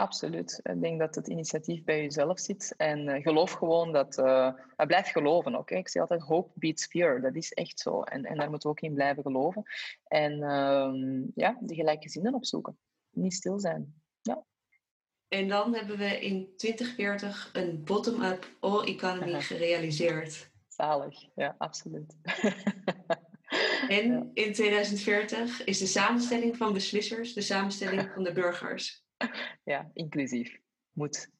Absoluut. 0.00 0.60
Ik 0.62 0.80
denk 0.80 0.98
dat 0.98 1.14
het 1.14 1.28
initiatief 1.28 1.84
bij 1.84 2.02
jezelf 2.02 2.40
zit. 2.40 2.74
En 2.76 3.08
uh, 3.08 3.22
geloof 3.22 3.52
gewoon 3.52 3.92
dat... 3.92 4.18
Uh, 4.18 4.52
blijf 4.76 5.10
geloven 5.10 5.56
ook. 5.56 5.70
Hè. 5.70 5.76
Ik 5.76 5.88
zeg 5.88 6.02
altijd, 6.02 6.20
hope 6.20 6.50
beats 6.54 6.86
fear. 6.86 7.20
Dat 7.20 7.34
is 7.34 7.52
echt 7.52 7.80
zo. 7.80 8.02
En, 8.02 8.24
en 8.24 8.36
daar 8.36 8.50
moeten 8.50 8.70
we 8.70 8.76
ook 8.76 8.82
in 8.82 8.94
blijven 8.94 9.22
geloven. 9.22 9.62
En 10.04 10.32
uh, 10.32 11.24
ja, 11.34 11.58
de 11.60 11.74
gelijke 11.74 12.32
opzoeken. 12.32 12.78
Niet 13.10 13.34
stil 13.34 13.58
zijn. 13.58 13.94
Ja. 14.22 14.44
En 15.28 15.48
dan 15.48 15.74
hebben 15.74 15.98
we 15.98 16.20
in 16.20 16.48
2040 16.56 17.50
een 17.52 17.84
bottom-up 17.84 18.50
all-economy 18.60 19.40
gerealiseerd. 19.52 20.50
Zalig. 20.68 21.26
Ja, 21.34 21.54
absoluut. 21.58 22.16
en 23.88 24.30
in 24.34 24.52
2040 24.52 25.64
is 25.64 25.78
de 25.78 25.86
samenstelling 25.86 26.56
van 26.56 26.72
beslissers 26.72 27.32
de 27.32 27.40
samenstelling 27.40 28.10
van 28.14 28.22
de 28.22 28.32
burgers. 28.32 29.08
Ja, 29.64 29.90
inclusief. 29.92 30.58
Moet. 30.92 31.30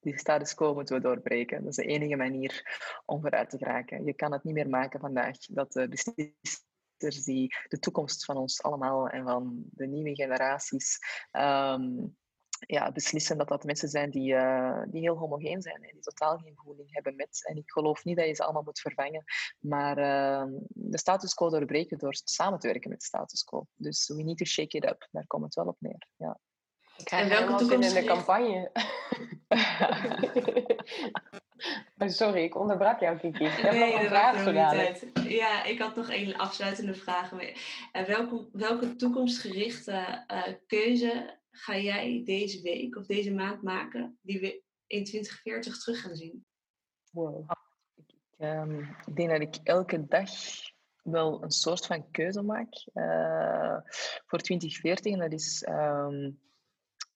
Die 0.00 0.18
status 0.18 0.54
quo 0.54 0.74
moeten 0.74 0.96
we 0.96 1.02
doorbreken. 1.02 1.60
Dat 1.60 1.68
is 1.68 1.76
de 1.76 1.92
enige 1.92 2.16
manier 2.16 2.78
om 3.04 3.20
vooruit 3.20 3.50
te 3.50 3.58
geraken. 3.58 4.04
Je 4.04 4.14
kan 4.14 4.32
het 4.32 4.44
niet 4.44 4.54
meer 4.54 4.68
maken 4.68 5.00
vandaag 5.00 5.36
dat 5.38 5.72
de 5.72 5.88
beslissers 5.88 7.24
die 7.24 7.56
de 7.68 7.78
toekomst 7.78 8.24
van 8.24 8.36
ons 8.36 8.62
allemaal 8.62 9.08
en 9.08 9.24
van 9.24 9.62
de 9.70 9.86
nieuwe 9.86 10.14
generaties 10.14 10.98
um, 11.32 12.16
ja, 12.58 12.92
beslissen 12.92 13.38
dat 13.38 13.48
dat 13.48 13.64
mensen 13.64 13.88
zijn 13.88 14.10
die, 14.10 14.32
uh, 14.32 14.82
die 14.86 15.00
heel 15.00 15.16
homogeen 15.16 15.62
zijn 15.62 15.82
en 15.82 15.92
die 15.92 16.00
totaal 16.00 16.38
geen 16.38 16.56
voeling 16.56 16.94
hebben 16.94 17.16
met. 17.16 17.46
En 17.48 17.56
ik 17.56 17.70
geloof 17.70 18.04
niet 18.04 18.16
dat 18.16 18.26
je 18.26 18.34
ze 18.34 18.44
allemaal 18.44 18.62
moet 18.62 18.80
vervangen, 18.80 19.24
maar 19.58 19.98
uh, 19.98 20.58
de 20.68 20.98
status 20.98 21.34
quo 21.34 21.50
doorbreken 21.50 21.98
door 21.98 22.14
samen 22.24 22.58
te 22.58 22.66
werken 22.66 22.90
met 22.90 23.00
de 23.00 23.06
status 23.06 23.44
quo. 23.44 23.66
Dus 23.74 24.08
we 24.08 24.22
need 24.22 24.38
to 24.38 24.44
shake 24.44 24.76
it 24.76 24.84
up. 24.84 25.08
Daar 25.10 25.26
komt 25.26 25.44
het 25.44 25.54
wel 25.54 25.66
op 25.66 25.76
neer. 25.80 26.08
Ja. 26.16 26.38
En 27.04 27.28
welke 27.28 27.54
toekomst 27.54 27.94
in 27.94 28.02
de 28.02 28.08
campagne? 28.08 28.70
sorry, 32.10 32.42
ik 32.42 32.56
onderbrak 32.56 33.00
jou, 33.00 33.18
Kiki. 33.18 33.44
Ik 33.44 33.50
heb 33.50 33.72
nee, 33.72 33.92
nog 33.92 34.00
een 34.00 34.08
vraag 34.08 34.42
gedaan. 34.42 34.94
Ja, 35.28 35.64
ik 35.64 35.78
had 35.78 35.96
nog 35.96 36.10
één 36.10 36.36
afsluitende 36.36 36.94
vraag. 36.94 37.32
Uh, 37.32 38.04
welke, 38.06 38.48
welke 38.52 38.96
toekomstgerichte 38.96 40.24
uh, 40.32 40.42
keuze 40.66 41.38
ga 41.50 41.76
jij 41.76 42.22
deze 42.24 42.62
week 42.62 42.96
of 42.96 43.06
deze 43.06 43.34
maand 43.34 43.62
maken 43.62 44.18
die 44.22 44.40
we 44.40 44.62
in 44.86 45.04
2040 45.04 45.78
terug 45.78 46.00
gaan 46.00 46.16
zien? 46.16 46.44
Wow. 47.12 47.50
Ik, 47.94 48.14
um, 48.38 48.96
ik 49.06 49.16
denk 49.16 49.30
dat 49.30 49.40
ik 49.40 49.56
elke 49.62 50.06
dag 50.06 50.30
wel 51.02 51.42
een 51.42 51.50
soort 51.50 51.86
van 51.86 52.10
keuze 52.10 52.42
maak 52.42 52.86
uh, 52.94 53.76
voor 54.26 54.38
2040. 54.38 55.12
En 55.12 55.18
dat 55.18 55.32
is 55.32 55.66
um, 55.68 56.40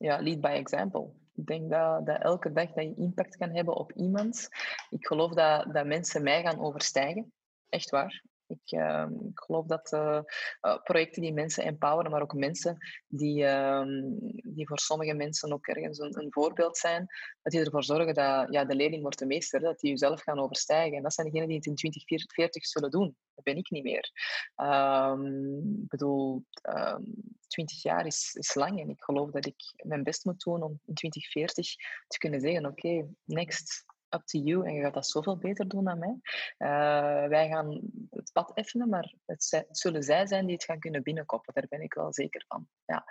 ja, 0.00 0.22
lead 0.22 0.40
by 0.40 0.48
example. 0.48 1.10
Ik 1.34 1.46
denk 1.46 1.70
dat, 1.70 2.06
dat 2.06 2.22
elke 2.22 2.52
dag 2.52 2.72
dat 2.72 2.84
je 2.84 2.94
impact 2.96 3.36
kan 3.36 3.50
hebben 3.50 3.76
op 3.76 3.92
iemand. 3.92 4.48
Ik 4.90 5.06
geloof 5.06 5.32
dat, 5.32 5.74
dat 5.74 5.86
mensen 5.86 6.22
mij 6.22 6.42
gaan 6.42 6.60
overstijgen. 6.60 7.32
Echt 7.68 7.90
waar. 7.90 8.22
Ik, 8.46 8.72
uh, 8.72 9.06
ik 9.28 9.40
geloof 9.40 9.66
dat 9.66 9.92
uh, 9.92 10.22
projecten 10.82 11.22
die 11.22 11.32
mensen 11.32 11.64
empoweren, 11.64 12.10
maar 12.10 12.22
ook 12.22 12.34
mensen 12.34 12.76
die, 13.06 13.42
uh, 13.42 13.84
die 14.42 14.66
voor 14.66 14.78
sommige 14.78 15.14
mensen 15.14 15.52
ook 15.52 15.66
ergens 15.66 15.98
een, 15.98 16.20
een, 16.20 16.32
voorbeeld 16.32 16.76
zijn, 16.76 17.06
dat 17.42 17.52
die 17.52 17.64
ervoor 17.64 17.84
zorgen 17.84 18.14
dat 18.14 18.46
ja, 18.50 18.64
de 18.64 18.74
leerling 18.74 19.02
wordt 19.02 19.18
de 19.18 19.26
meester, 19.26 19.60
dat 19.60 19.80
die 19.80 19.90
jezelf 19.90 20.22
gaan 20.22 20.38
overstijgen. 20.38 20.96
En 20.96 21.02
dat 21.02 21.14
zijn 21.14 21.26
degenen 21.26 21.48
die 21.48 21.56
het 21.56 21.66
in 21.66 21.74
2040 21.74 22.66
zullen 22.66 22.90
doen. 22.90 23.16
Dat 23.34 23.44
ben 23.44 23.56
ik 23.56 23.70
niet 23.70 23.82
meer. 23.82 24.10
Um, 24.56 25.82
ik 25.82 25.88
bedoel, 25.88 26.44
20 27.50 27.84
ehm, 27.84 27.94
jaar 27.94 28.06
is, 28.06 28.50
lang 28.54 28.80
en 28.80 28.88
ik 28.88 29.02
geloof 29.02 29.30
dat 29.30 29.46
ik 29.46 29.72
mijn 29.76 30.02
best 30.02 30.24
moet 30.24 30.44
doen 30.44 30.62
om 30.62 30.80
in 30.84 30.94
2040 30.94 31.74
te 32.06 32.18
kunnen 32.18 32.40
zeggen, 32.40 32.66
oké, 32.66 33.08
next, 33.24 33.84
up 34.14 34.24
to 34.26 34.38
you 34.38 34.66
en 34.66 34.74
je 34.74 34.82
gaat 34.82 34.94
dat 34.94 35.06
zoveel 35.06 35.38
beter 35.38 35.68
doen 35.68 35.84
dan 35.84 35.98
mij. 35.98 36.16
Uh, 36.58 37.28
wij 37.28 37.48
gaan 37.48 37.80
het 38.10 38.30
pad 38.32 38.52
effenen, 38.54 38.88
maar 38.88 39.14
het, 39.26 39.66
zullen 39.70 40.02
zij 40.02 40.26
zijn 40.26 40.46
die 40.46 40.54
het 40.54 40.64
gaan 40.64 40.78
kunnen 40.78 41.02
binnenkoppen. 41.02 41.54
Daar 41.54 41.66
ben 41.68 41.80
ik 41.80 41.94
wel 41.94 42.12
zeker 42.12 42.44
van. 42.48 42.68
Ja. 42.84 43.04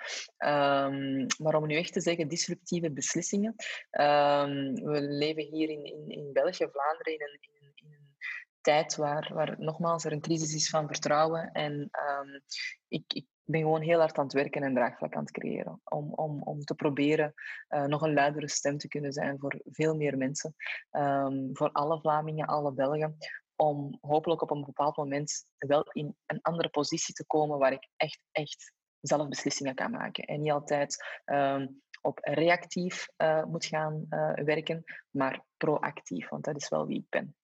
Um, 0.87 1.25
maar 1.37 1.55
om 1.55 1.67
nu 1.67 1.75
echt 1.75 1.93
te 1.93 2.01
zeggen, 2.01 2.27
disruptieve 2.27 2.91
beslissingen. 2.91 3.55
Um, 3.91 4.73
we 4.73 5.01
leven 5.01 5.43
hier 5.43 5.69
in, 5.69 5.85
in, 5.85 6.09
in 6.09 6.33
België, 6.33 6.67
Vlaanderen, 6.71 7.13
in 7.13 7.21
een, 7.21 7.39
in, 7.75 7.91
een 7.91 8.15
tijd 8.61 8.95
waar, 8.95 9.31
waar 9.33 9.55
nogmaals 9.59 10.05
er 10.05 10.11
een 10.11 10.21
crisis 10.21 10.53
is 10.53 10.69
van 10.69 10.87
vertrouwen. 10.87 11.51
En 11.51 11.73
um, 11.73 12.41
ik, 12.87 13.03
ik 13.13 13.25
ben 13.51 13.61
gewoon 13.61 13.81
heel 13.81 13.99
hard 13.99 14.17
aan 14.17 14.23
het 14.23 14.33
werken 14.33 14.63
en 14.63 14.73
draagvlak 14.73 15.15
aan 15.15 15.21
het 15.21 15.31
creëren. 15.31 15.81
Om, 15.83 16.13
om, 16.13 16.41
om 16.41 16.59
te 16.59 16.75
proberen 16.75 17.33
uh, 17.69 17.83
nog 17.83 18.01
een 18.01 18.13
luidere 18.13 18.49
stem 18.49 18.77
te 18.77 18.87
kunnen 18.87 19.13
zijn 19.13 19.39
voor 19.39 19.59
veel 19.63 19.95
meer 19.95 20.17
mensen. 20.17 20.55
Um, 20.91 21.49
voor 21.53 21.71
alle 21.71 21.99
Vlamingen, 21.99 22.47
alle 22.47 22.73
Belgen. 22.73 23.17
Om 23.55 23.97
hopelijk 24.01 24.41
op 24.41 24.51
een 24.51 24.63
bepaald 24.65 24.97
moment 24.97 25.45
wel 25.57 25.83
in 25.91 26.15
een 26.25 26.41
andere 26.41 26.69
positie 26.69 27.13
te 27.13 27.25
komen 27.25 27.57
waar 27.59 27.71
ik 27.71 27.87
echt, 27.95 28.19
echt 28.31 28.73
zelf 29.01 29.27
beslissingen 29.27 29.75
kan 29.75 29.91
maken. 29.91 30.23
En 30.23 30.41
niet 30.41 30.51
altijd 30.51 31.21
um, 31.25 31.81
op 32.01 32.19
reactief 32.21 33.07
uh, 33.17 33.43
moet 33.43 33.65
gaan 33.65 34.05
uh, 34.09 34.33
werken, 34.33 34.83
maar 35.09 35.45
proactief. 35.57 36.29
Want 36.29 36.43
dat 36.43 36.55
is 36.55 36.69
wel 36.69 36.87
wie 36.87 36.99
ik 36.99 37.09
ben. 37.09 37.35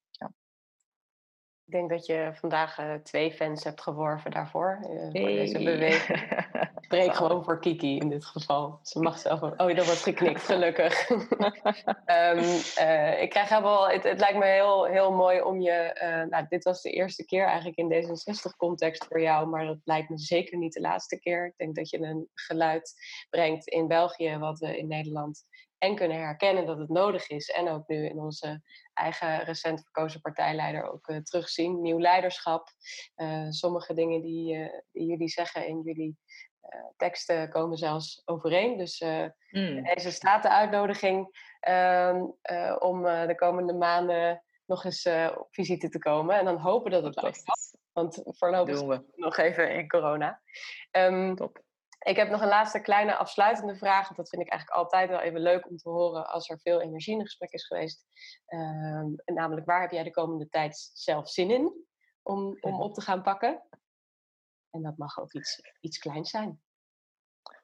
Ik 1.66 1.72
denk 1.72 1.90
dat 1.90 2.06
je 2.06 2.32
vandaag 2.34 2.80
uh, 2.80 2.94
twee 2.94 3.32
fans 3.32 3.64
hebt 3.64 3.82
geworven 3.82 4.32
daarvoor. 4.32 4.80
Uh, 4.82 4.88
hey. 4.88 5.10
Voor 5.12 5.30
deze 5.30 5.64
beweging. 5.64 6.20
Ik 6.20 6.70
spreek 6.86 7.16
gewoon 7.16 7.44
voor 7.44 7.60
Kiki 7.60 7.98
in 7.98 8.10
dit 8.10 8.26
geval. 8.26 8.80
Ze 8.82 9.00
mag 9.00 9.20
zelf. 9.20 9.42
Oh, 9.42 9.76
dat 9.76 9.86
wordt 9.86 10.04
geknikt, 10.04 10.42
gelukkig. 10.52 11.10
um, 11.10 11.20
uh, 12.88 13.22
ik 13.22 13.30
krijg 13.30 13.50
helemaal. 13.50 13.90
Het, 13.90 14.04
het, 14.04 14.20
lijkt 14.20 14.38
me 14.38 14.46
heel, 14.46 14.86
heel 14.86 15.12
mooi 15.12 15.42
om 15.42 15.62
je. 15.62 15.98
nou, 16.30 16.46
dit 16.50 16.64
was 16.64 16.82
de 16.82 16.92
eerste 16.92 17.26
keer 17.26 17.46
eigenlijk 17.46 17.78
in 17.78 17.92
D66-context 17.92 19.06
voor 19.06 19.22
jou, 19.22 19.48
maar 19.48 19.66
dat 19.66 19.80
lijkt 19.84 20.10
me 20.10 20.18
zeker 20.18 20.58
niet 20.58 20.74
de 20.74 20.82
laatste 20.82 21.20
keer. 21.20 21.46
Ik 21.46 21.58
denk 21.58 21.76
dat 21.76 21.90
je 21.90 22.00
een 22.00 22.30
geluid 22.34 22.94
brengt 23.30 23.68
in 23.68 23.88
België, 23.88 24.38
wat 24.38 24.60
we 24.60 24.78
in 24.78 24.88
Nederland 24.88 25.44
en 25.86 25.96
kunnen 25.96 26.18
herkennen 26.18 26.66
dat 26.66 26.78
het 26.78 26.90
nodig 26.90 27.30
is. 27.30 27.50
En 27.50 27.70
ook 27.70 27.88
nu 27.88 28.06
in 28.06 28.20
onze 28.20 28.62
eigen 28.94 29.44
recent 29.44 29.82
verkozen 29.82 30.22
partijleider 30.22 30.92
ook 30.92 31.08
uh, 31.08 31.18
terugzien. 31.18 31.82
Nieuw 31.82 32.00
leiderschap. 32.00 32.68
Uh, 33.16 33.50
sommige 33.50 33.94
dingen 33.94 34.22
die, 34.22 34.56
uh, 34.56 34.70
die, 34.92 35.06
jullie 35.06 35.30
zeggen 35.30 35.68
in 35.68 35.82
jullie 35.82 36.18
teksten 36.98 37.50
komen 37.50 37.78
zelfs 37.78 38.22
overeen. 38.26 38.78
Dus 38.78 39.00
mm. 39.50 39.84
deze 39.84 40.12
staat 40.12 40.44
de 40.44 40.50
uitnodiging 40.50 41.28
ehm, 41.60 42.22
om 42.80 43.04
de 43.04 43.34
komende 43.36 43.74
maanden 43.74 44.44
nog 44.66 44.84
eens 44.84 45.06
op 45.38 45.48
visite 45.52 45.90
te 45.90 46.00
komen. 46.00 46.38
En 46.38 46.46
dan 46.46 46.58
hopen 46.58 46.92
dat 46.92 47.04
het 47.04 47.22
lukt. 47.22 47.44
Want 47.92 48.22
voorlopig 48.26 49.02
nog 49.16 49.38
even 49.38 49.76
in 49.76 49.88
corona. 49.88 50.42
Um, 50.92 51.36
Top. 51.36 51.65
Ik 52.06 52.16
heb 52.16 52.30
nog 52.30 52.42
een 52.42 52.48
laatste 52.48 52.80
kleine 52.80 53.16
afsluitende 53.16 53.76
vraag. 53.76 54.04
Want 54.04 54.16
dat 54.16 54.30
vind 54.30 54.42
ik 54.42 54.50
eigenlijk 54.50 54.80
altijd 54.80 55.10
wel 55.10 55.20
even 55.20 55.42
leuk 55.42 55.70
om 55.70 55.78
te 55.78 55.90
horen 55.90 56.28
als 56.28 56.50
er 56.50 56.60
veel 56.60 56.82
energie 56.82 57.14
in 57.14 57.22
gesprek 57.22 57.52
is 57.52 57.68
geweest. 57.68 58.06
Uh, 58.48 59.06
namelijk, 59.26 59.66
waar 59.66 59.82
heb 59.82 59.92
jij 59.92 60.04
de 60.04 60.12
komende 60.12 60.50
tijd 60.50 60.90
zelf 60.94 61.30
zin 61.30 61.52
in 61.52 61.86
om, 62.22 62.58
om 62.62 62.82
op 62.82 62.94
te 62.94 63.02
gaan 63.02 63.22
pakken? 63.22 63.64
En 64.70 64.82
dat 64.82 64.98
mag 64.98 65.20
ook 65.20 65.34
iets, 65.34 65.62
iets 65.80 65.98
kleins 65.98 66.30
zijn. 66.30 66.62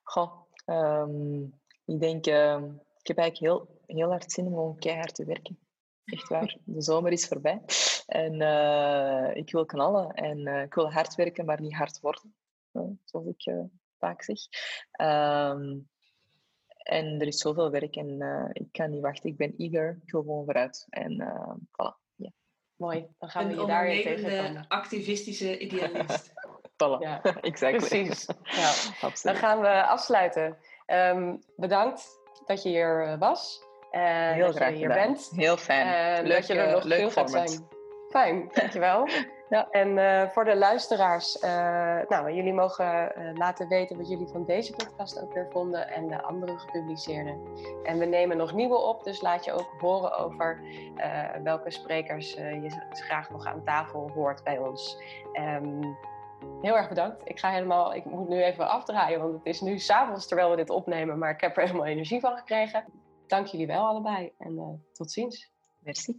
Goh, 0.03 0.41
um, 0.65 1.61
ik 1.85 1.99
denk, 1.99 2.27
uh, 2.27 2.63
ik 2.97 3.07
heb 3.07 3.17
eigenlijk 3.17 3.37
heel, 3.37 3.81
heel 3.85 4.09
hard 4.09 4.31
zin 4.31 4.47
om 4.47 4.79
keihard 4.79 5.15
te 5.15 5.25
werken. 5.25 5.59
Echt 6.03 6.27
waar. 6.27 6.57
De 6.63 6.81
zomer 6.81 7.11
is 7.11 7.27
voorbij. 7.27 7.61
En 8.05 8.41
uh, 8.41 9.35
ik 9.35 9.51
wil 9.51 9.65
knallen. 9.65 10.13
En 10.13 10.47
uh, 10.47 10.61
ik 10.61 10.73
wil 10.73 10.91
hard 10.91 11.15
werken, 11.15 11.45
maar 11.45 11.61
niet 11.61 11.75
hard 11.75 11.99
worden. 11.99 12.35
zoals 13.03 13.25
ik 13.25 13.69
vaak 14.01 14.23
zeg. 14.23 14.39
Um, 15.01 15.89
en 16.83 17.19
er 17.19 17.27
is 17.27 17.37
zoveel 17.37 17.71
werk 17.71 17.95
en 17.95 18.07
uh, 18.07 18.49
ik 18.53 18.67
kan 18.71 18.89
niet 18.89 19.01
wachten. 19.01 19.29
Ik 19.29 19.37
ben 19.37 19.53
eager. 19.57 19.99
Ik 20.05 20.11
wil 20.11 20.21
gewoon 20.21 20.45
vooruit. 20.45 20.87
En 20.89 21.21
uh, 21.21 21.53
voilà. 21.55 21.99
Yeah. 22.15 22.31
Mooi. 22.75 23.07
Dan 23.19 23.29
gaan 23.29 23.47
we 23.47 23.55
je 23.55 23.65
daar 23.65 23.85
weer 23.85 24.03
tegenkomen. 24.03 24.65
activistische 24.67 25.59
idealist. 25.59 26.33
voilà. 26.83 26.99
Ja, 26.99 27.21
exactly. 27.41 27.87
Precies. 27.87 28.25
Ja. 28.43 29.09
Dan 29.31 29.35
gaan 29.35 29.61
we 29.61 29.87
afsluiten. 29.87 30.57
Um, 30.87 31.43
bedankt 31.55 32.19
dat 32.45 32.63
je 32.63 32.69
hier 32.69 33.05
eh, 33.05 33.19
was. 33.19 33.61
Uh, 33.91 34.31
Heel 34.31 34.45
dat 34.45 34.55
graag 34.55 34.69
je 34.69 34.75
hier 34.75 34.87
bent. 34.87 35.31
Heel 35.35 35.57
fijn. 35.57 36.23
leuk, 36.23 36.33
dat 36.35 36.47
je 36.47 36.53
er 36.53 36.71
nog 36.71 36.83
leuk 36.83 36.99
veel 36.99 37.09
gaat 37.09 37.29
zijn. 37.29 37.67
Fijn, 38.09 38.49
dankjewel. 38.53 39.07
Ja. 39.51 39.69
En 39.69 39.97
uh, 39.97 40.29
voor 40.29 40.45
de 40.45 40.55
luisteraars, 40.55 41.43
uh, 41.43 41.49
nou, 42.07 42.33
jullie 42.33 42.53
mogen 42.53 43.11
uh, 43.17 43.37
laten 43.37 43.67
weten 43.67 43.97
wat 43.97 44.09
jullie 44.09 44.27
van 44.27 44.45
deze 44.45 44.75
podcast 44.75 45.21
ook 45.21 45.33
weer 45.33 45.47
vonden 45.49 45.89
en 45.89 46.07
de 46.07 46.21
andere 46.21 46.57
gepubliceerde. 46.57 47.37
En 47.83 47.97
we 47.99 48.05
nemen 48.05 48.37
nog 48.37 48.53
nieuwe 48.53 48.77
op, 48.77 49.03
dus 49.03 49.21
laat 49.21 49.45
je 49.45 49.51
ook 49.51 49.73
horen 49.79 50.17
over 50.17 50.61
welke 51.43 51.71
sprekers 51.71 52.33
je 52.33 52.69
graag 52.89 53.29
nog 53.29 53.45
aan 53.45 53.63
tafel 53.63 54.11
hoort 54.13 54.43
bij 54.43 54.57
ons. 54.57 54.97
Um, 55.33 55.97
heel 56.61 56.77
erg 56.77 56.89
bedankt. 56.89 57.21
Ik 57.29 57.39
ga 57.39 57.49
helemaal, 57.49 57.93
ik 57.93 58.05
moet 58.05 58.29
nu 58.29 58.43
even 58.43 58.69
afdraaien, 58.69 59.19
want 59.19 59.33
het 59.33 59.45
is 59.45 59.61
nu 59.61 59.79
s'avonds 59.79 60.27
terwijl 60.27 60.49
we 60.49 60.55
dit 60.55 60.69
opnemen, 60.69 61.17
maar 61.17 61.31
ik 61.31 61.41
heb 61.41 61.57
er 61.57 61.63
helemaal 61.63 61.85
energie 61.85 62.19
van 62.19 62.37
gekregen. 62.37 62.85
Dank 63.27 63.45
jullie 63.45 63.67
wel 63.67 63.85
allebei 63.85 64.33
en 64.37 64.85
tot 64.93 65.11
ziens. 65.11 65.51
Merci. 65.79 66.17